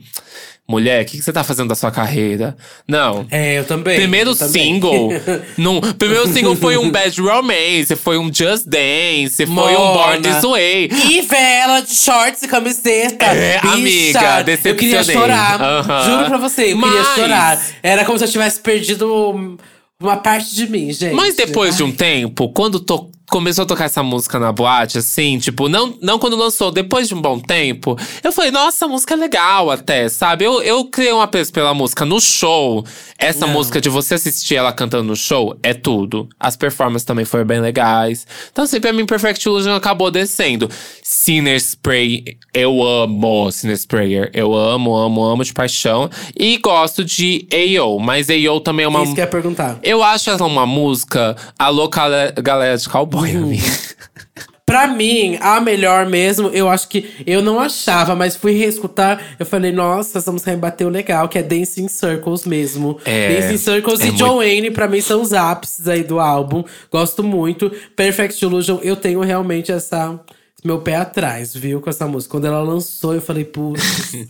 [0.67, 2.57] Mulher, o que, que você tá fazendo da sua carreira?
[2.87, 3.27] Não.
[3.29, 3.97] É, eu também.
[3.97, 4.73] Primeiro eu também.
[4.73, 5.09] single.
[5.57, 10.21] num, primeiro single foi um Bad Romance, foi um Just Dance, foi um Born Mona.
[10.21, 10.89] This Way.
[11.11, 13.25] E vela de shorts e camiseta.
[13.25, 14.19] É, Bicha, amiga,
[14.63, 15.15] Eu queria decepcionei.
[15.15, 16.03] chorar.
[16.03, 17.61] Juro pra você, eu queria Mas- chorar.
[17.83, 19.57] Era como se eu tivesse perdido
[20.01, 21.13] uma parte de mim, gente.
[21.13, 25.37] Mas depois de um tempo, quando to- começou a tocar essa música na boate, assim,
[25.39, 29.13] tipo, não, não quando lançou, depois de um bom tempo, eu falei, nossa, essa música
[29.13, 30.45] é legal até, sabe?
[30.45, 32.85] Eu, eu criei um apreço pela música no show.
[33.17, 33.53] Essa Não.
[33.53, 36.27] música de você assistir ela cantando no show é tudo.
[36.39, 38.27] As performances também foram bem legais.
[38.51, 40.69] Então, assim, pra mim, Perfect Illusion acabou descendo.
[41.01, 42.23] Sinner Spray,
[42.53, 44.29] eu amo Sinner Sprayer.
[44.33, 46.09] Eu amo, amo, amo de paixão.
[46.37, 48.59] E gosto de A.O., mas A.O.
[48.59, 49.03] também é uma.
[49.03, 49.79] Isso que eu ia perguntar.
[49.81, 53.63] Eu acho ela uma música alô gale- galera de cowboy, Amiga.
[54.65, 59.21] Pra mim, a melhor mesmo, eu acho que eu não achava, mas fui reescutar.
[59.37, 62.97] Eu falei, nossa, essa música bateu legal, que é Dancing Circles mesmo.
[63.05, 66.19] É, Dancing Circles é e muito- John Wayne, pra mim, são os ápices aí do
[66.19, 66.63] álbum.
[66.91, 67.71] Gosto muito.
[67.95, 70.19] Perfect Illusion, eu tenho realmente essa.
[70.65, 72.31] Meu pé atrás, viu, com essa música.
[72.31, 73.81] Quando ela lançou, eu falei, putz.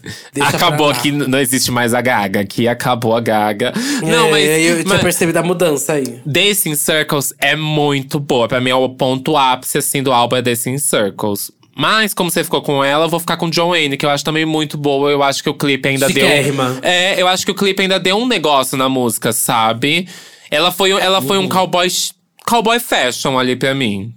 [0.42, 2.42] acabou aqui, não existe mais a Gaga.
[2.42, 3.72] Aqui acabou a Gaga.
[4.02, 4.44] não, É, mas.
[4.46, 6.20] Eu tinha mas percebido a mudança aí.
[6.26, 8.48] Dancing Circles é muito boa.
[8.50, 11.52] Pra mim, é o ponto ápice, assim, do álbum é Dancing Circles.
[11.78, 14.24] Mas, como você ficou com ela, eu vou ficar com John Wayne, que eu acho
[14.24, 15.10] também muito boa.
[15.10, 16.26] Eu acho que o clipe ainda deu.
[16.26, 16.80] Chiquérrima.
[16.82, 20.08] É, eu acho que o clipe ainda deu um negócio na música, sabe?
[20.52, 21.46] Ela foi, ela foi Uhum.
[21.46, 21.88] um cowboy,
[22.46, 24.14] cowboy fashion ali pra mim.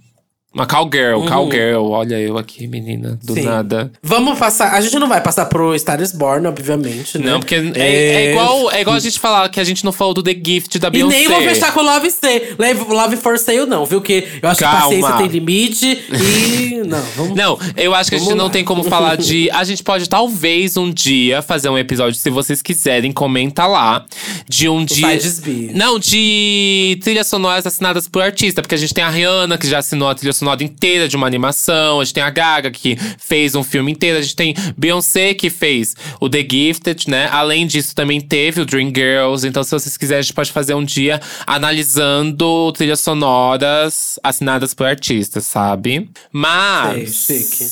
[0.51, 1.91] Uma cowgirl, cowgirl.
[1.91, 3.39] Olha eu aqui, menina, do Uhum.
[3.39, 3.45] Sim.
[3.45, 3.91] nada.
[4.01, 4.73] Vamos passar.
[4.73, 7.29] A gente não vai passar pro Star is Born, obviamente, né?
[7.29, 10.13] Não, porque é, é igual, é igual a gente falar que a gente não falou
[10.15, 11.17] do The Gift da E Beyoncé.
[11.19, 12.55] nem vou fechar com Love Stay.
[12.89, 14.01] Love, for Sale, não, viu?
[14.01, 14.77] Que eu acho Calma.
[14.79, 15.85] que paciência tem limite.
[16.09, 16.69] E.
[16.89, 17.35] Não, vamos.
[17.35, 19.51] Não, eu acho que a gente não tem como falar de.
[19.51, 24.05] A gente pode talvez um dia fazer um episódio, se vocês quiserem, comenta lá.
[24.47, 25.09] De um dia.
[25.09, 25.71] Sides B.
[25.75, 28.61] Não, de trilhas sonoras assinadas por artista.
[28.61, 31.27] Porque a gente tem a Rihanna, que já assinou a trilha sonora inteira de uma
[31.27, 31.99] animação.
[31.99, 34.17] A gente tem a Gaga, que fez um filme inteiro.
[34.17, 37.29] A gente tem Beyoncé, que fez o The Gifted, né?
[37.31, 39.47] Além disso, também teve o Dream Girls.
[39.47, 44.87] Então, se vocês quiserem, a gente pode fazer um dia analisando trilhas sonoras assinadas por
[44.87, 46.09] artistas, sabe?
[46.31, 47.15] Mas.
[47.15, 47.65] Sei, chique.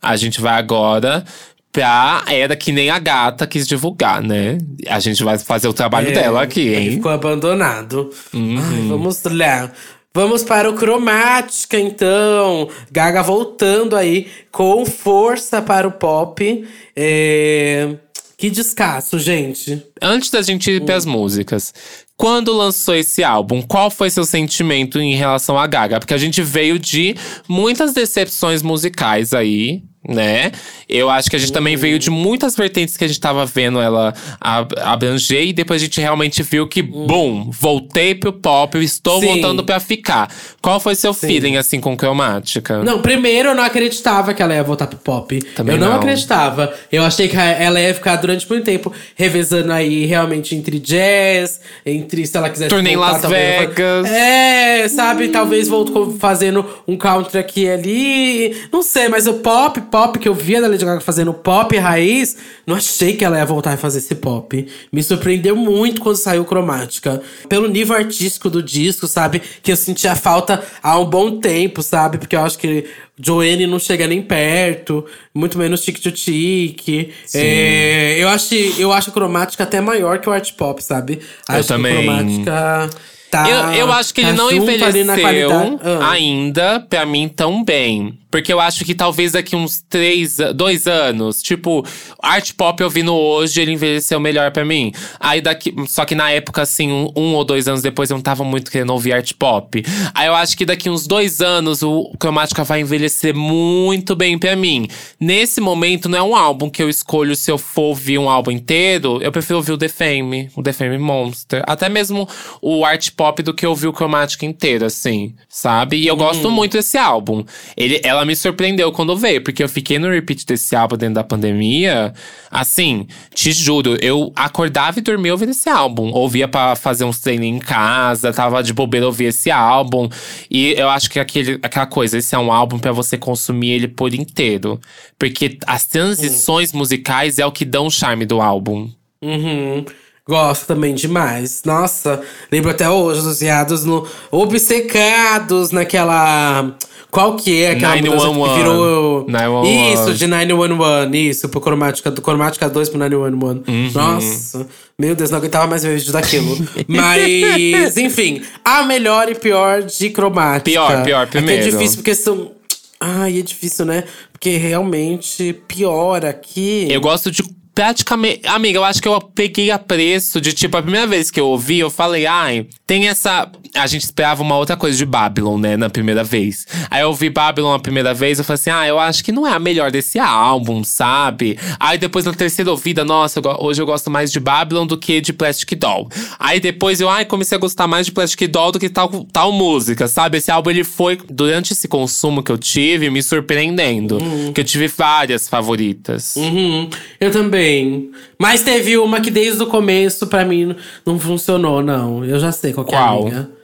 [0.00, 1.24] A gente vai agora
[1.72, 4.58] pra Era Que Nem a Gata quis divulgar, né?
[4.88, 6.88] A gente vai fazer o trabalho É, dela aqui, hein?
[6.88, 6.94] Uhum.
[6.96, 8.10] Ficou abandonado.
[8.34, 9.70] Ai, vamos lá.
[10.14, 12.68] Vamos para o Cromática, então.
[12.90, 16.68] Gaga voltando aí com força para o pop.
[16.94, 17.96] É...
[18.36, 19.82] Que descasso, gente.
[20.02, 21.72] Antes da gente ir pras músicas.
[22.16, 25.98] Quando lançou esse álbum, qual foi seu sentimento em relação à Gaga?
[26.00, 27.16] Porque a gente veio de
[27.48, 30.52] muitas decepções musicais aí, né?
[30.88, 33.80] Eu acho que a gente também veio de muitas vertentes que a gente tava vendo
[33.80, 35.42] ela ab- abranger.
[35.46, 39.26] E depois a gente realmente viu que, bum, voltei pro pop, eu estou Sim.
[39.26, 40.30] voltando pra ficar.
[40.60, 42.82] Qual foi seu feeling, assim, com Cromática?
[42.82, 45.40] Não, primeiro eu não acreditava que ela ia voltar pro pop.
[45.54, 45.96] Também eu não, não.
[45.96, 46.72] acreditava.
[46.90, 52.26] Eu achei que ela ia ficar durante muito tempo revezando aí realmente entre jazz, entre
[52.26, 54.06] se ela quisesse Turnê em Las Vegas.
[54.10, 58.56] É, sabe, talvez voltou fazendo um country aqui e ali.
[58.72, 62.38] Não sei, mas o pop, pop que eu via da Lady Gaga fazendo pop raiz,
[62.66, 64.66] não achei que ela ia voltar a fazer esse pop.
[64.90, 67.20] Me surpreendeu muito quando saiu Cromática.
[67.46, 69.42] Pelo nível artístico do disco, sabe?
[69.62, 72.16] Que eu sentia falta há um bom tempo, sabe?
[72.16, 72.86] Porque eu acho que
[73.20, 77.12] Joanne não chega nem perto, muito menos Tic to Tic.
[77.34, 81.20] É, eu, acho, eu acho Cromática até maior que o Art Pop, sabe?
[81.46, 81.94] Acho também.
[81.94, 82.90] que Cromática.
[83.30, 85.80] Tá, eu, eu acho que tá ele não envelheceu.
[85.82, 86.12] Ah.
[86.12, 88.21] ainda, pra mim, tão bem.
[88.32, 91.86] Porque eu acho que talvez daqui uns três, dois anos, tipo,
[92.18, 94.90] art pop ouvindo hoje, ele envelheceu melhor para mim.
[95.20, 95.74] Aí daqui.
[95.86, 98.70] Só que na época, assim, um, um, ou dois anos depois, eu não tava muito
[98.70, 99.84] querendo ouvir art pop.
[100.14, 104.56] Aí eu acho que daqui uns dois anos o Cromática vai envelhecer muito bem para
[104.56, 104.88] mim.
[105.20, 108.50] Nesse momento, não é um álbum que eu escolho se eu for ouvir um álbum
[108.50, 109.18] inteiro.
[109.20, 111.62] Eu prefiro ouvir o The Fame, o The Fame Monster.
[111.66, 112.26] Até mesmo
[112.62, 115.98] o art pop do que ouvir o Cromática inteiro, assim, sabe?
[115.98, 116.18] E eu hum.
[116.18, 117.44] gosto muito desse álbum.
[117.76, 121.24] Ele, ela me surpreendeu quando veio, porque eu fiquei no repeat desse álbum dentro da
[121.24, 122.12] pandemia.
[122.50, 126.10] Assim, te juro, eu acordava e dormia ouvindo esse álbum.
[126.12, 130.08] Ouvia para fazer uns treinos em casa, tava de bobeira ouvir esse álbum.
[130.50, 133.88] E eu acho que aquele, aquela coisa, esse é um álbum para você consumir ele
[133.88, 134.80] por inteiro.
[135.18, 136.78] Porque as transições hum.
[136.78, 138.90] musicais é o que dão o charme do álbum.
[139.22, 139.84] Uhum.
[140.26, 141.62] Gosto também demais.
[141.64, 146.76] Nossa, lembro até hoje dos viados no obcecados naquela
[147.12, 148.50] qual que é aquela 911.
[148.50, 149.92] que virou 911.
[149.92, 153.62] Isso, de 911, isso, pro cromática do cromática 2 pro 911.
[153.68, 153.90] Uhum.
[153.94, 154.66] Nossa,
[154.98, 156.56] meu Deus, não aguentava mais ver vídeo daquilo.
[156.88, 160.64] Mas, enfim, a melhor e pior de cromática.
[160.64, 161.62] Pior, pior, primeiro.
[161.62, 162.50] É, é difícil porque são
[162.98, 164.04] Ai, é difícil, né?
[164.32, 166.86] Porque realmente pior aqui.
[166.88, 167.42] Eu gosto de
[167.74, 168.46] praticamente.
[168.46, 171.46] Amiga, eu acho que eu peguei a preço de tipo, a primeira vez que eu
[171.46, 173.50] ouvi, eu falei, ai, tem essa.
[173.74, 176.66] A gente esperava uma outra coisa de Babylon, né, na primeira vez.
[176.90, 179.46] Aí eu ouvi Babylon a primeira vez, eu falei assim, ah, eu acho que não
[179.46, 181.58] é a melhor desse álbum, sabe?
[181.80, 185.32] Aí depois na terceira ouvida, nossa, hoje eu gosto mais de Babylon do que de
[185.32, 186.08] Plastic Doll.
[186.38, 189.50] Aí depois eu, ai, comecei a gostar mais de Plastic Doll do que tal, tal
[189.52, 190.38] música, sabe?
[190.38, 194.18] Esse álbum ele foi, durante esse consumo que eu tive, me surpreendendo.
[194.18, 194.52] Uhum.
[194.52, 196.36] Que eu tive várias favoritas.
[196.36, 196.90] Uhum.
[197.18, 198.10] Eu também.
[198.38, 202.24] Mas teve uma que desde o começo, pra mim, não funcionou, não.
[202.24, 203.18] Eu já sei qual, qual?
[203.18, 203.61] é a minha.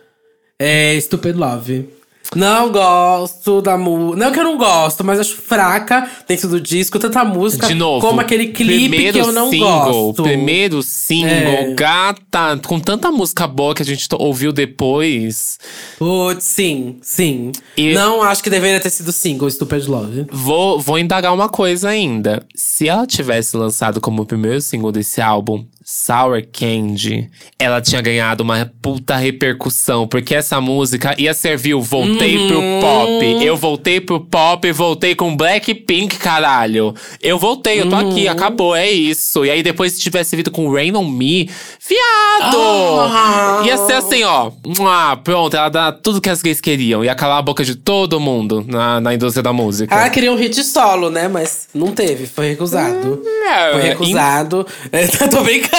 [0.61, 1.89] É Stupid Love.
[2.35, 4.19] Não gosto da música.
[4.19, 8.07] Não que eu não gosto, mas acho fraca dentro do disco, tanta música De novo,
[8.07, 10.23] como aquele clipe que eu não single, gosto.
[10.25, 11.75] Primeiro single, é.
[11.75, 15.59] gata, com tanta música boa que a gente ouviu depois.
[15.97, 17.53] Putz, sim, sim.
[17.77, 20.27] E não acho que deveria ter sido single, Stupid Love.
[20.31, 22.45] Vou, vou indagar uma coisa ainda.
[22.55, 28.71] Se ela tivesse lançado como primeiro single desse álbum, Sour Candy, ela tinha ganhado uma
[28.83, 32.47] puta repercussão, porque essa música ia servir o voltei uhum.
[32.47, 33.43] pro pop.
[33.43, 36.95] Eu voltei pro pop, voltei com Blackpink, caralho.
[37.23, 38.11] Eu voltei, eu tô uhum.
[38.11, 39.47] aqui, acabou, é isso.
[39.47, 41.49] E aí depois se tivesse vindo com Rain on Me,
[41.89, 42.59] viado!
[42.59, 43.65] Uhum.
[43.65, 44.53] Ia ser assim, ó.
[44.87, 47.03] Ah, pronto, ela dá tudo que as gays queriam.
[47.03, 49.95] Ia calar a boca de todo mundo na, na indústria da música.
[49.95, 51.29] Ah, queria um hit solo, né?
[51.29, 53.23] Mas não teve, foi recusado.
[53.49, 54.67] É, foi recusado.
[54.93, 55.07] In...
[55.33, 55.78] tô brincando.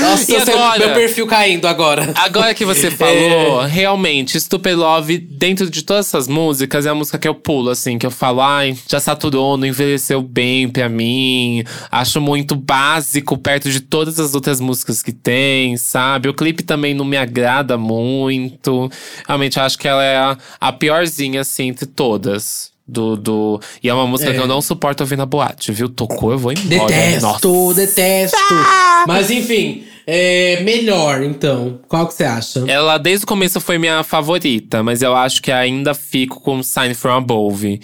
[0.00, 2.12] Nossa, e agora, meu perfil caindo agora.
[2.16, 3.66] Agora que você falou, é.
[3.66, 7.98] realmente, Stupid Love, dentro de todas essas músicas, é a música que eu pulo, assim,
[7.98, 11.64] que eu falo, ai, já saturou, não envelheceu bem pra mim.
[11.90, 16.28] Acho muito básico perto de todas as outras músicas que tem, sabe?
[16.28, 18.90] O clipe também não me agrada muito.
[19.26, 22.75] Realmente, acho que ela é a, a piorzinha, assim, entre todas.
[22.88, 23.60] Do, do...
[23.82, 24.34] E é uma música é.
[24.34, 25.88] que eu não suporto ouvir na boate, viu?
[25.88, 26.86] Tocou, eu vou embora.
[26.86, 27.74] Detesto, Nossa.
[27.74, 28.36] detesto.
[28.40, 29.04] Ah!
[29.08, 31.80] Mas enfim, é melhor, então.
[31.88, 32.64] Qual que você acha?
[32.68, 36.94] Ela desde o começo foi minha favorita, mas eu acho que ainda fico com Sign
[36.94, 37.80] From Above.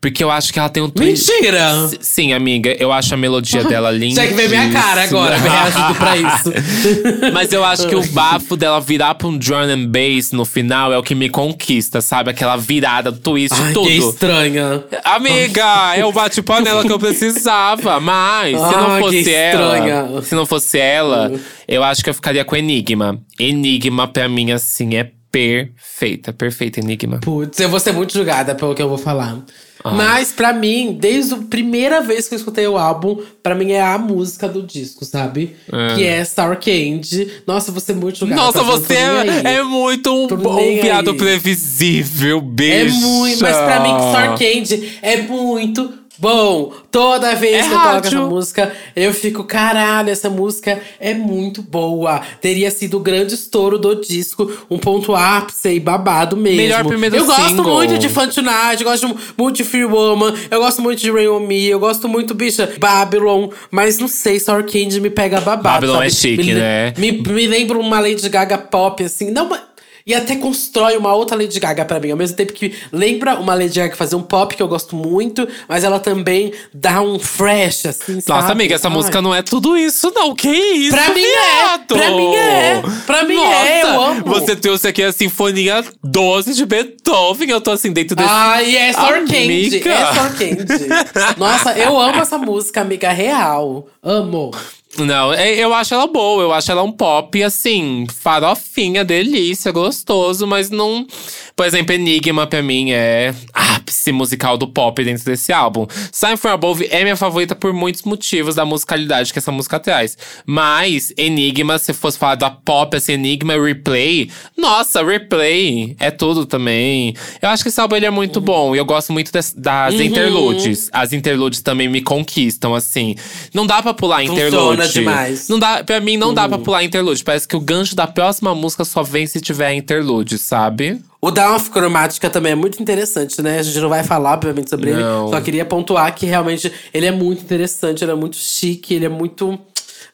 [0.00, 1.90] Porque eu acho que ela tem um Mentira!
[2.00, 4.20] Sim, amiga, eu acho a melodia dela linda.
[4.20, 6.52] Tinha que ver minha cara agora, reagindo pra isso.
[7.32, 10.92] Mas eu acho que o bafo dela virar pra um drum and bass no final
[10.92, 12.30] é o que me conquista, sabe?
[12.30, 13.88] Aquela virada, twist, Ai, tudo.
[13.88, 14.84] Que estranha.
[15.02, 17.98] Amiga, é o bate-panela que eu precisava.
[17.98, 20.22] Mas, se não fosse ela.
[20.22, 21.32] Se não fosse ela,
[21.66, 23.18] eu acho que eu ficaria com Enigma.
[23.40, 27.18] Enigma, pra mim, assim, é perfeita, perfeita Enigma.
[27.18, 29.38] Putz, eu vou ser muito julgada pelo que eu vou falar.
[29.86, 29.92] Ah.
[29.92, 33.80] Mas para mim, desde a primeira vez que eu escutei o álbum, para mim é
[33.80, 35.54] a música do disco, sabe?
[35.72, 35.94] É.
[35.94, 37.30] Que é Star Candy.
[37.46, 38.42] Nossa, você é muito julgada.
[38.42, 42.96] Nossa, você é, é, muito um, um piado previsível, beijo.
[42.96, 47.78] É muito, mas pra mim Star Candy é muito Bom, toda vez é que eu
[47.78, 52.20] toco essa música, eu fico, caralho, essa música é muito boa.
[52.40, 56.56] Teria sido o grande estouro do disco, um ponto ápice e babado mesmo.
[56.56, 57.36] Melhor primeiro Eu single.
[57.36, 61.28] gosto muito de Tonight, eu gosto muito de Free Woman, eu gosto muito de Rain
[61.28, 65.86] On Me, eu gosto muito, bicha, Babylon, mas não sei, Sour Candy me pega babado.
[65.86, 66.06] Babylon sabe?
[66.06, 66.94] é chique, me, né?
[66.96, 69.30] Me, me lembra uma Lady Gaga pop, assim.
[69.30, 69.60] Não, mas
[70.06, 72.12] e até constrói uma outra Lady Gaga para mim.
[72.12, 75.48] Ao mesmo tempo que lembra uma Lady Gaga fazia um pop que eu gosto muito,
[75.68, 78.52] mas ela também dá um fresh, assim, Nossa, sabe?
[78.52, 78.94] amiga, essa Ai.
[78.94, 80.34] música não é tudo isso, não.
[80.34, 80.96] Que isso?
[80.96, 81.96] Pra mim é, viado?
[81.96, 84.24] pra mim é, pra mim é, eu Nossa, amo.
[84.26, 87.50] Você trouxe aqui a Sinfonia 12 de Beethoven.
[87.50, 88.28] Eu tô assim, dentro desse.
[88.30, 89.36] Ai, é Candy.
[89.36, 89.90] Amiga.
[89.90, 91.36] É Sor Candy.
[91.36, 93.88] Nossa, eu amo essa música, amiga real.
[94.02, 94.52] Amo.
[94.98, 100.46] Não, é- eu acho ela boa, eu acho ela um pop, assim, farofinha, delícia, gostoso,
[100.46, 101.06] mas não.
[101.54, 105.86] Por exemplo, Enigma pra mim é ápice musical do pop dentro desse álbum.
[106.12, 110.16] Sign from Above é minha favorita por muitos motivos da musicalidade que essa música traz.
[110.44, 117.14] Mas Enigma, se fosse falar da pop, assim, Enigma Replay, nossa, Replay é tudo também.
[117.40, 119.94] Eu acho que esse álbum ele é muito bom e eu gosto muito das, das
[119.94, 120.02] Uhum.
[120.02, 120.88] interludes.
[120.92, 123.14] As interludes também me conquistam, assim.
[123.54, 125.48] Não dá pra pular Funciona demais.
[125.48, 126.48] Não dá, pra mim, não dá Uhum.
[126.50, 127.22] pra pular interlude.
[127.24, 131.00] Parece que o gancho da próxima música só vem se tiver interlude, sabe?
[131.20, 133.58] O Down of Chromatica também é muito interessante, né?
[133.58, 135.24] A gente não vai falar, obviamente, sobre Não.
[135.26, 135.34] ele.
[135.34, 139.08] Só queria pontuar que realmente ele é muito interessante, ele é muito chique, ele é
[139.08, 139.58] muito.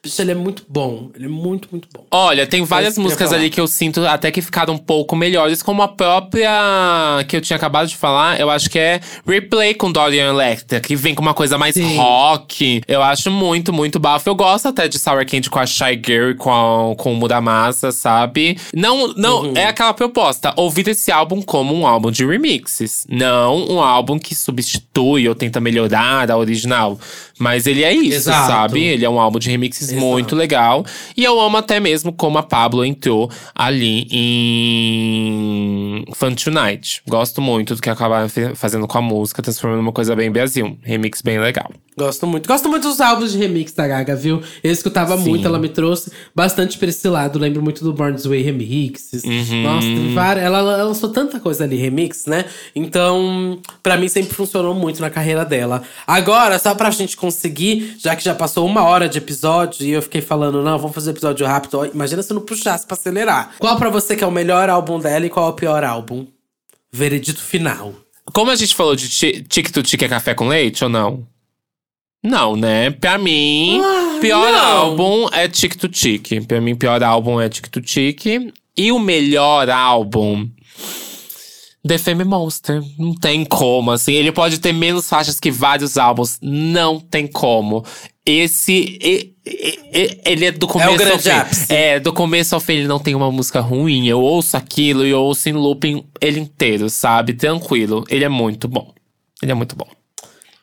[0.05, 1.11] Bicho, ele é muito bom.
[1.15, 2.05] Ele é muito, muito bom.
[2.11, 5.15] Olha, tem várias eu ia músicas ali que eu sinto até que ficaram um pouco
[5.15, 6.51] melhores, como a própria
[7.29, 10.97] que eu tinha acabado de falar, eu acho que é Replay com Dorian Electra, que
[10.97, 11.97] vem com uma coisa mais Sim.
[11.97, 12.83] rock.
[12.89, 14.29] Eu acho muito, muito bafo.
[14.29, 17.17] Eu gosto até de Sour Candy com a Shy Girl e com, a, com o
[17.17, 18.59] Muramasa, sabe?
[18.75, 19.53] Não, não, Uhum.
[19.57, 20.53] é aquela proposta.
[20.57, 23.07] Ouvir esse álbum como um álbum de remixes.
[23.09, 26.99] Não um álbum que substitui ou tenta melhorar a original.
[27.43, 28.47] Mas ele é isso, Exato.
[28.47, 28.80] sabe?
[28.84, 30.01] Ele é um álbum de remixes Exato.
[30.01, 30.86] muito legal.
[31.16, 37.03] E eu amo até mesmo como a Pablo entrou ali em Fun Tonight.
[37.09, 40.78] Gosto muito do que acabaram fazendo com a música, transformando uma coisa bem Brasil.
[40.82, 41.68] Remix bem legal.
[41.97, 42.47] Gosto muito.
[42.49, 44.40] Gosto muito dos álbuns de remix da Gaga, viu?
[44.64, 45.28] Eu escutava Sim.
[45.28, 47.38] muito, ela me trouxe bastante pra esse lado.
[47.38, 49.22] Lembro muito do Born This Way remixes.
[49.24, 49.62] Uhum.
[49.62, 50.45] Nossa, tem várias.
[50.45, 52.47] Ela, ela lançou tanta coisa ali, remix, né?
[52.74, 55.82] Então, pra mim sempre funcionou muito na carreira dela.
[56.07, 57.32] Agora, só pra gente conseguir,
[57.99, 61.11] já que já passou uma hora de episódio e eu fiquei falando, não, vamos fazer
[61.11, 61.85] episódio rápido.
[61.87, 63.55] Imagina se eu não puxasse pra acelerar.
[63.59, 66.26] Qual pra você que é o melhor álbum dela e qual é o pior álbum?
[66.93, 67.95] Veredito final.
[68.33, 71.26] Como a gente falou de ti- Tic to Tic é café com leite ou não?
[72.24, 72.91] Não, né?
[72.91, 74.76] Pra mim, Ah, pior não.
[74.78, 76.45] álbum é Tic to Tic.
[76.47, 78.26] Pra mim, pior álbum é Tic to Tic.
[78.76, 80.49] E o melhor álbum.
[81.87, 82.80] The Fame Monster.
[82.99, 84.12] Não tem como, assim.
[84.12, 86.39] Ele pode ter menos faixas que vários álbuns.
[86.41, 87.85] Não tem como.
[88.24, 88.99] Esse.
[89.03, 91.30] e- e- Ele é do começo ao grande fim.
[91.30, 91.72] ápice.
[91.72, 94.07] É, do começo ao fim ele não tem uma música ruim.
[94.07, 97.33] Eu ouço aquilo e eu ouço em looping ele inteiro, sabe?
[97.35, 98.05] Tranquilo.
[98.09, 98.93] Ele é muito bom.
[99.43, 99.89] Ele é muito bom.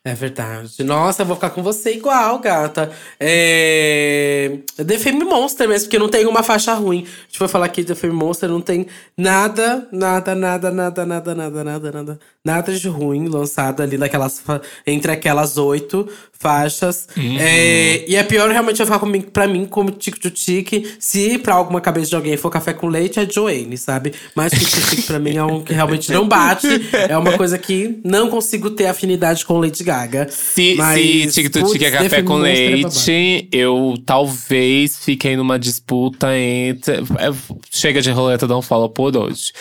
[0.03, 0.81] É verdade.
[0.83, 2.89] Nossa, eu vou ficar com você igual, gata.
[3.19, 4.59] É.
[4.77, 6.99] The Fame Monster mesmo, porque não tem uma faixa ruim.
[6.99, 8.87] A gente foi falar aqui de The Fame Monster, não tem
[9.17, 12.19] nada, nada, nada, nada, nada, nada, nada, nada.
[12.45, 14.41] Nada de ruim lançado ali naquelas.
[14.87, 16.07] Entre aquelas oito
[16.39, 17.09] faixas.
[17.37, 20.95] É, e a pior realmente vai ficar comigo, pra mim, como Tico to Tique.
[20.97, 24.13] Se pra alguma cabeça de alguém for café com leite, é Joanne, sabe?
[24.33, 26.67] Mas Tico to Tique pra mim é um que realmente não bate.
[27.09, 30.27] É uma coisa que não consigo ter afinidade com Lady Gaga.
[30.29, 36.97] Se, Mas, se Tic Tic é café com leite, eu talvez fiquei numa disputa entre.
[36.97, 37.33] é,
[37.71, 39.51] Chega de roleta, não fala por hoje.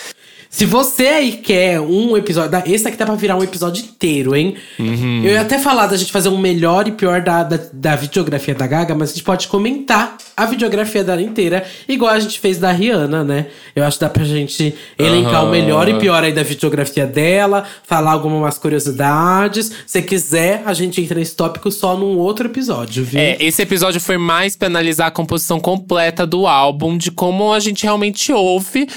[0.49, 2.59] Se você aí quer um episódio.
[2.65, 4.55] Esse aqui dá pra virar um episódio inteiro, hein?
[4.79, 5.21] Uhum.
[5.23, 8.55] Eu ia até falar da gente fazer um melhor e pior da, da, da videografia
[8.55, 12.57] da Gaga, mas a gente pode comentar a videografia dela inteira, igual a gente fez
[12.57, 13.45] da Rihanna, né?
[13.75, 15.51] Eu acho que dá pra gente elencar o Aham.
[15.51, 19.71] melhor e pior aí da videografia dela, falar algumas curiosidades.
[19.85, 23.19] Se quiser, a gente entra nesse tópico só num outro episódio, viu?
[23.19, 27.59] É, esse episódio foi mais pra analisar a composição completa do álbum, de como a
[27.59, 28.87] gente realmente ouve.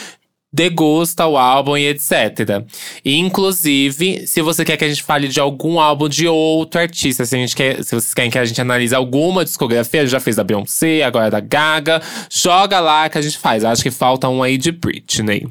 [0.52, 2.64] Degusta o álbum e etc.
[3.04, 7.24] E, inclusive, se você quer que a gente fale de algum álbum de outro artista,
[7.24, 10.36] se, a gente quer, se vocês querem que a gente analise alguma discografia, já fez
[10.36, 13.64] da Beyoncé, agora da Gaga, joga lá que a gente faz.
[13.64, 15.48] Acho que falta um aí de Britney.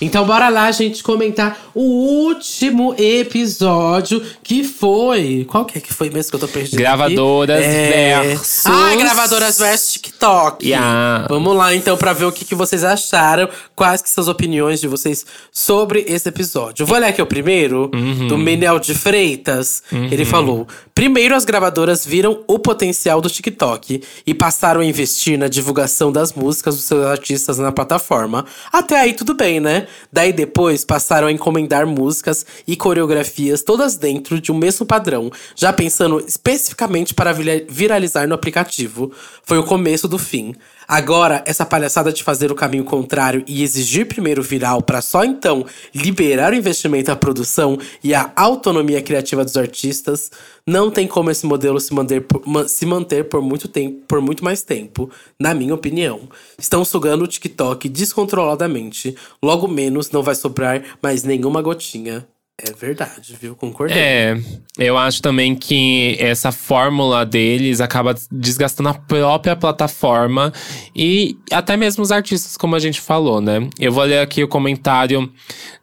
[0.00, 5.44] Então bora lá, gente, comentar o último episódio que foi.
[5.50, 6.74] Qual que é que foi mesmo que eu tô perdido?
[6.74, 6.82] aqui?
[6.82, 8.20] Gravadoras é...
[8.22, 10.64] versus- Ah, gravadoras versus TikTok.
[10.66, 11.26] Yeah.
[11.28, 14.80] Vamos lá então pra ver o que, que vocês acharam, quais que são as opiniões
[14.80, 16.86] de vocês sobre esse episódio.
[16.86, 18.28] Vou ler aqui o primeiro, Uhum.
[18.28, 19.82] do Menel de Freitas.
[19.90, 25.48] Ele falou: Primeiro, as gravadoras viram o potencial do TikTok e passaram a investir na
[25.48, 28.44] divulgação das músicas dos seus artistas na plataforma.
[28.72, 29.86] Até aí tudo bem, né?
[30.12, 35.72] Daí depois passaram a encomendar músicas e coreografias todas dentro de um mesmo padrão, já
[35.72, 39.12] pensando especificamente para vira- viralizar no aplicativo.
[39.42, 40.54] Foi o começo do fim.
[40.90, 45.66] Agora, essa palhaçada de fazer o caminho contrário e exigir primeiro viral para só então
[45.94, 50.30] liberar o investimento à produção e a autonomia criativa dos artistas,
[50.66, 54.42] não tem como esse modelo se manter por, se manter por muito tempo, por muito
[54.42, 56.22] mais tempo, na minha opinião.
[56.58, 59.14] Estão sugando o TikTok descontroladamente.
[59.42, 62.26] Logo menos não vai sobrar mais nenhuma gotinha
[62.60, 63.54] é verdade, viu?
[63.54, 63.96] Concordei.
[63.96, 64.36] É,
[64.76, 70.52] eu acho também que essa fórmula deles acaba desgastando a própria plataforma
[70.94, 73.68] e até mesmo os artistas, como a gente falou, né?
[73.78, 75.32] Eu vou ler aqui o comentário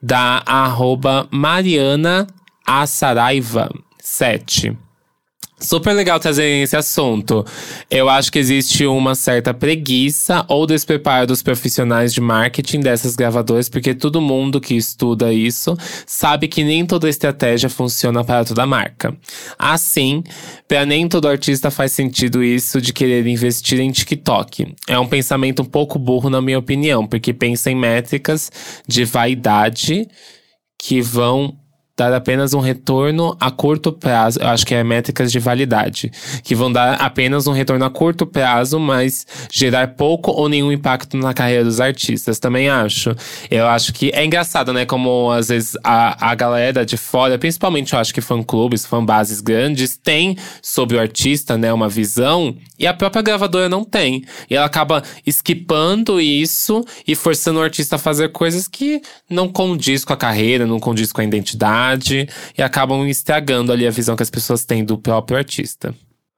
[0.02, 2.28] da arroba Mariana
[2.66, 3.70] Assaraiva
[4.00, 4.85] 7.
[5.58, 7.46] Super legal trazer esse assunto.
[7.90, 13.70] Eu acho que existe uma certa preguiça ou despreparo dos profissionais de marketing dessas gravadoras,
[13.70, 19.16] porque todo mundo que estuda isso sabe que nem toda estratégia funciona para toda marca.
[19.58, 20.24] Assim,
[20.68, 24.76] para nem todo artista faz sentido isso de querer investir em TikTok.
[24.90, 28.52] É um pensamento um pouco burro, na minha opinião, porque pensa em métricas
[28.86, 30.06] de vaidade
[30.78, 31.58] que vão
[31.98, 34.40] dar apenas um retorno a curto prazo.
[34.42, 36.12] Eu acho que é métricas de validade,
[36.44, 41.16] que vão dar apenas um retorno a curto prazo, mas gerar pouco ou nenhum impacto
[41.16, 42.38] na carreira dos artistas.
[42.38, 43.16] Também acho.
[43.50, 44.86] Eu acho que é engraçado, né?
[44.86, 49.96] Como às vezes a, a galera de fora, principalmente eu acho que fã-clubes, fã-bases grandes,
[49.96, 54.24] tem sobre o artista, né, uma visão, e a própria gravadora não tem.
[54.50, 60.04] E ela acaba esquipando isso e forçando o artista a fazer coisas que não condiz
[60.04, 61.85] com a carreira, não condiz com a identidade
[62.58, 65.94] e acabam estragando ali a visão que as pessoas têm do próprio artista.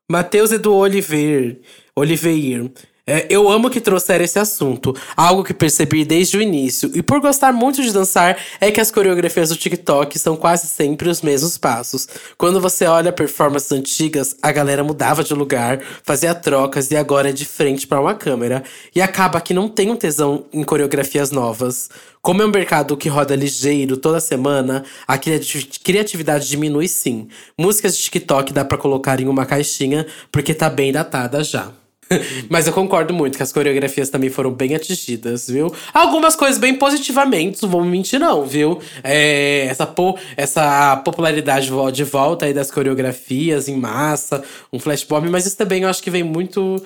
[0.10, 1.58] Matheus Edu Oliveira,
[1.96, 2.72] Oliveira
[3.10, 6.92] é, eu amo que trouxeram esse assunto, algo que percebi desde o início.
[6.94, 11.08] E por gostar muito de dançar, é que as coreografias do TikTok são quase sempre
[11.08, 12.06] os mesmos passos.
[12.38, 17.32] Quando você olha performances antigas, a galera mudava de lugar, fazia trocas e agora é
[17.32, 18.62] de frente para uma câmera.
[18.94, 21.90] E acaba que não tem um tesão em coreografias novas.
[22.22, 27.30] Como é um mercado que roda ligeiro toda semana, a criatividade diminui sim.
[27.58, 31.72] Músicas de TikTok dá para colocar em uma caixinha porque tá bem datada já.
[32.50, 35.74] Mas eu concordo muito que as coreografias também foram bem atingidas, viu?
[35.94, 38.80] Algumas coisas bem positivamente, não vou mentir, não, viu?
[39.04, 45.46] É, essa, po essa popularidade de volta aí das coreografias em massa, um flashmob, mas
[45.46, 46.82] isso também eu acho que vem muito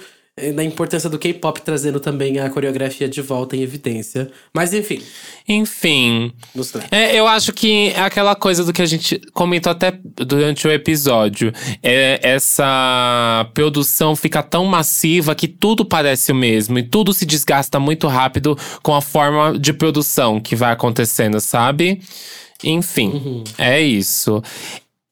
[0.55, 4.31] da importância do K-pop trazendo também a coreografia de volta em evidência.
[4.53, 5.01] Mas enfim.
[5.47, 6.31] Enfim.
[6.89, 10.71] É, eu acho que é aquela coisa do que a gente comentou até durante o
[10.71, 11.51] episódio.
[11.83, 16.79] É, essa produção fica tão massiva que tudo parece o mesmo.
[16.79, 22.01] E tudo se desgasta muito rápido com a forma de produção que vai acontecendo, sabe?
[22.63, 23.43] Enfim, uhum.
[23.57, 24.41] é isso.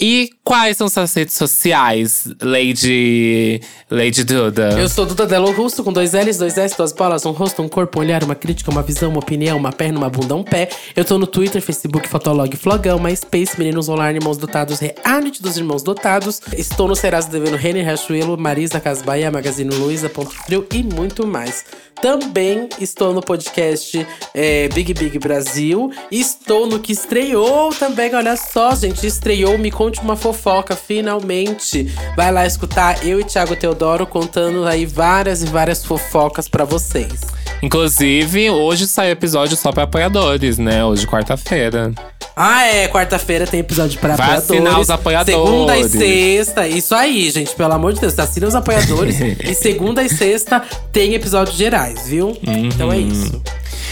[0.02, 3.60] E quais são suas redes sociais, Lady,
[3.92, 4.80] Lady Duda?
[4.80, 7.68] Eu sou Duda Delo Russo, com dois L's, dois S, duas bolas, um rosto, um
[7.68, 10.70] corpo, um olhar, uma crítica, uma visão, uma opinião, uma perna, uma bunda, um pé.
[10.96, 15.84] Eu tô no Twitter, Facebook, Fotolog, Flogão, MySpace, Meninos Online, Irmãos Dotados, Reality dos Irmãos
[15.84, 16.40] Dotados.
[16.58, 21.66] Estou no Serasa devendo Renner Rachuelo, Marisa Casbaia, Magazine Luiza, Ponto Frio e muito mais.
[22.02, 25.92] Também estou no podcast é, Big Big Brasil.
[26.10, 28.16] Estou no que estreou também.
[28.16, 29.06] Olha só, gente.
[29.06, 31.92] Estreou Me Conte Uma Fofoca, finalmente.
[32.16, 37.22] Vai lá escutar eu e Thiago Teodoro contando aí várias e várias fofocas para vocês.
[37.64, 40.86] Inclusive, hoje sai episódio só para apoiadores, né?
[40.86, 41.92] Hoje, quarta-feira.
[42.36, 42.88] Ah, é.
[42.88, 44.62] Quarta-feira tem episódio pra Vai apoiadores.
[44.62, 45.36] assinar os apoiadores.
[45.44, 46.68] Segunda e sexta.
[46.68, 47.56] Isso aí, gente.
[47.56, 48.18] Pelo amor de Deus.
[48.20, 49.20] Assina os apoiadores.
[49.42, 50.62] e segunda e sexta
[50.92, 52.28] tem episódios gerais, viu?
[52.28, 52.66] Uhum.
[52.68, 53.42] Então é isso.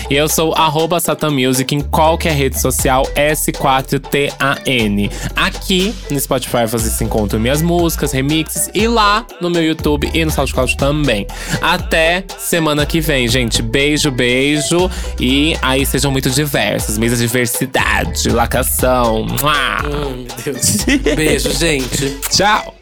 [0.09, 0.97] E eu sou arroba
[1.29, 5.11] Music em qualquer rede social, S4TAN.
[5.35, 10.23] Aqui no Spotify você se encontra minhas músicas, remixes e lá no meu YouTube e
[10.23, 11.27] no SoundCloud também.
[11.61, 13.61] Até semana que vem, gente.
[13.61, 14.89] Beijo, beijo.
[15.19, 16.97] E aí sejam muito diversos.
[16.97, 19.25] Mesa diversidade, lacação.
[19.83, 20.85] Meu Deus.
[21.15, 22.17] Beijo, gente.
[22.29, 22.76] Tchau.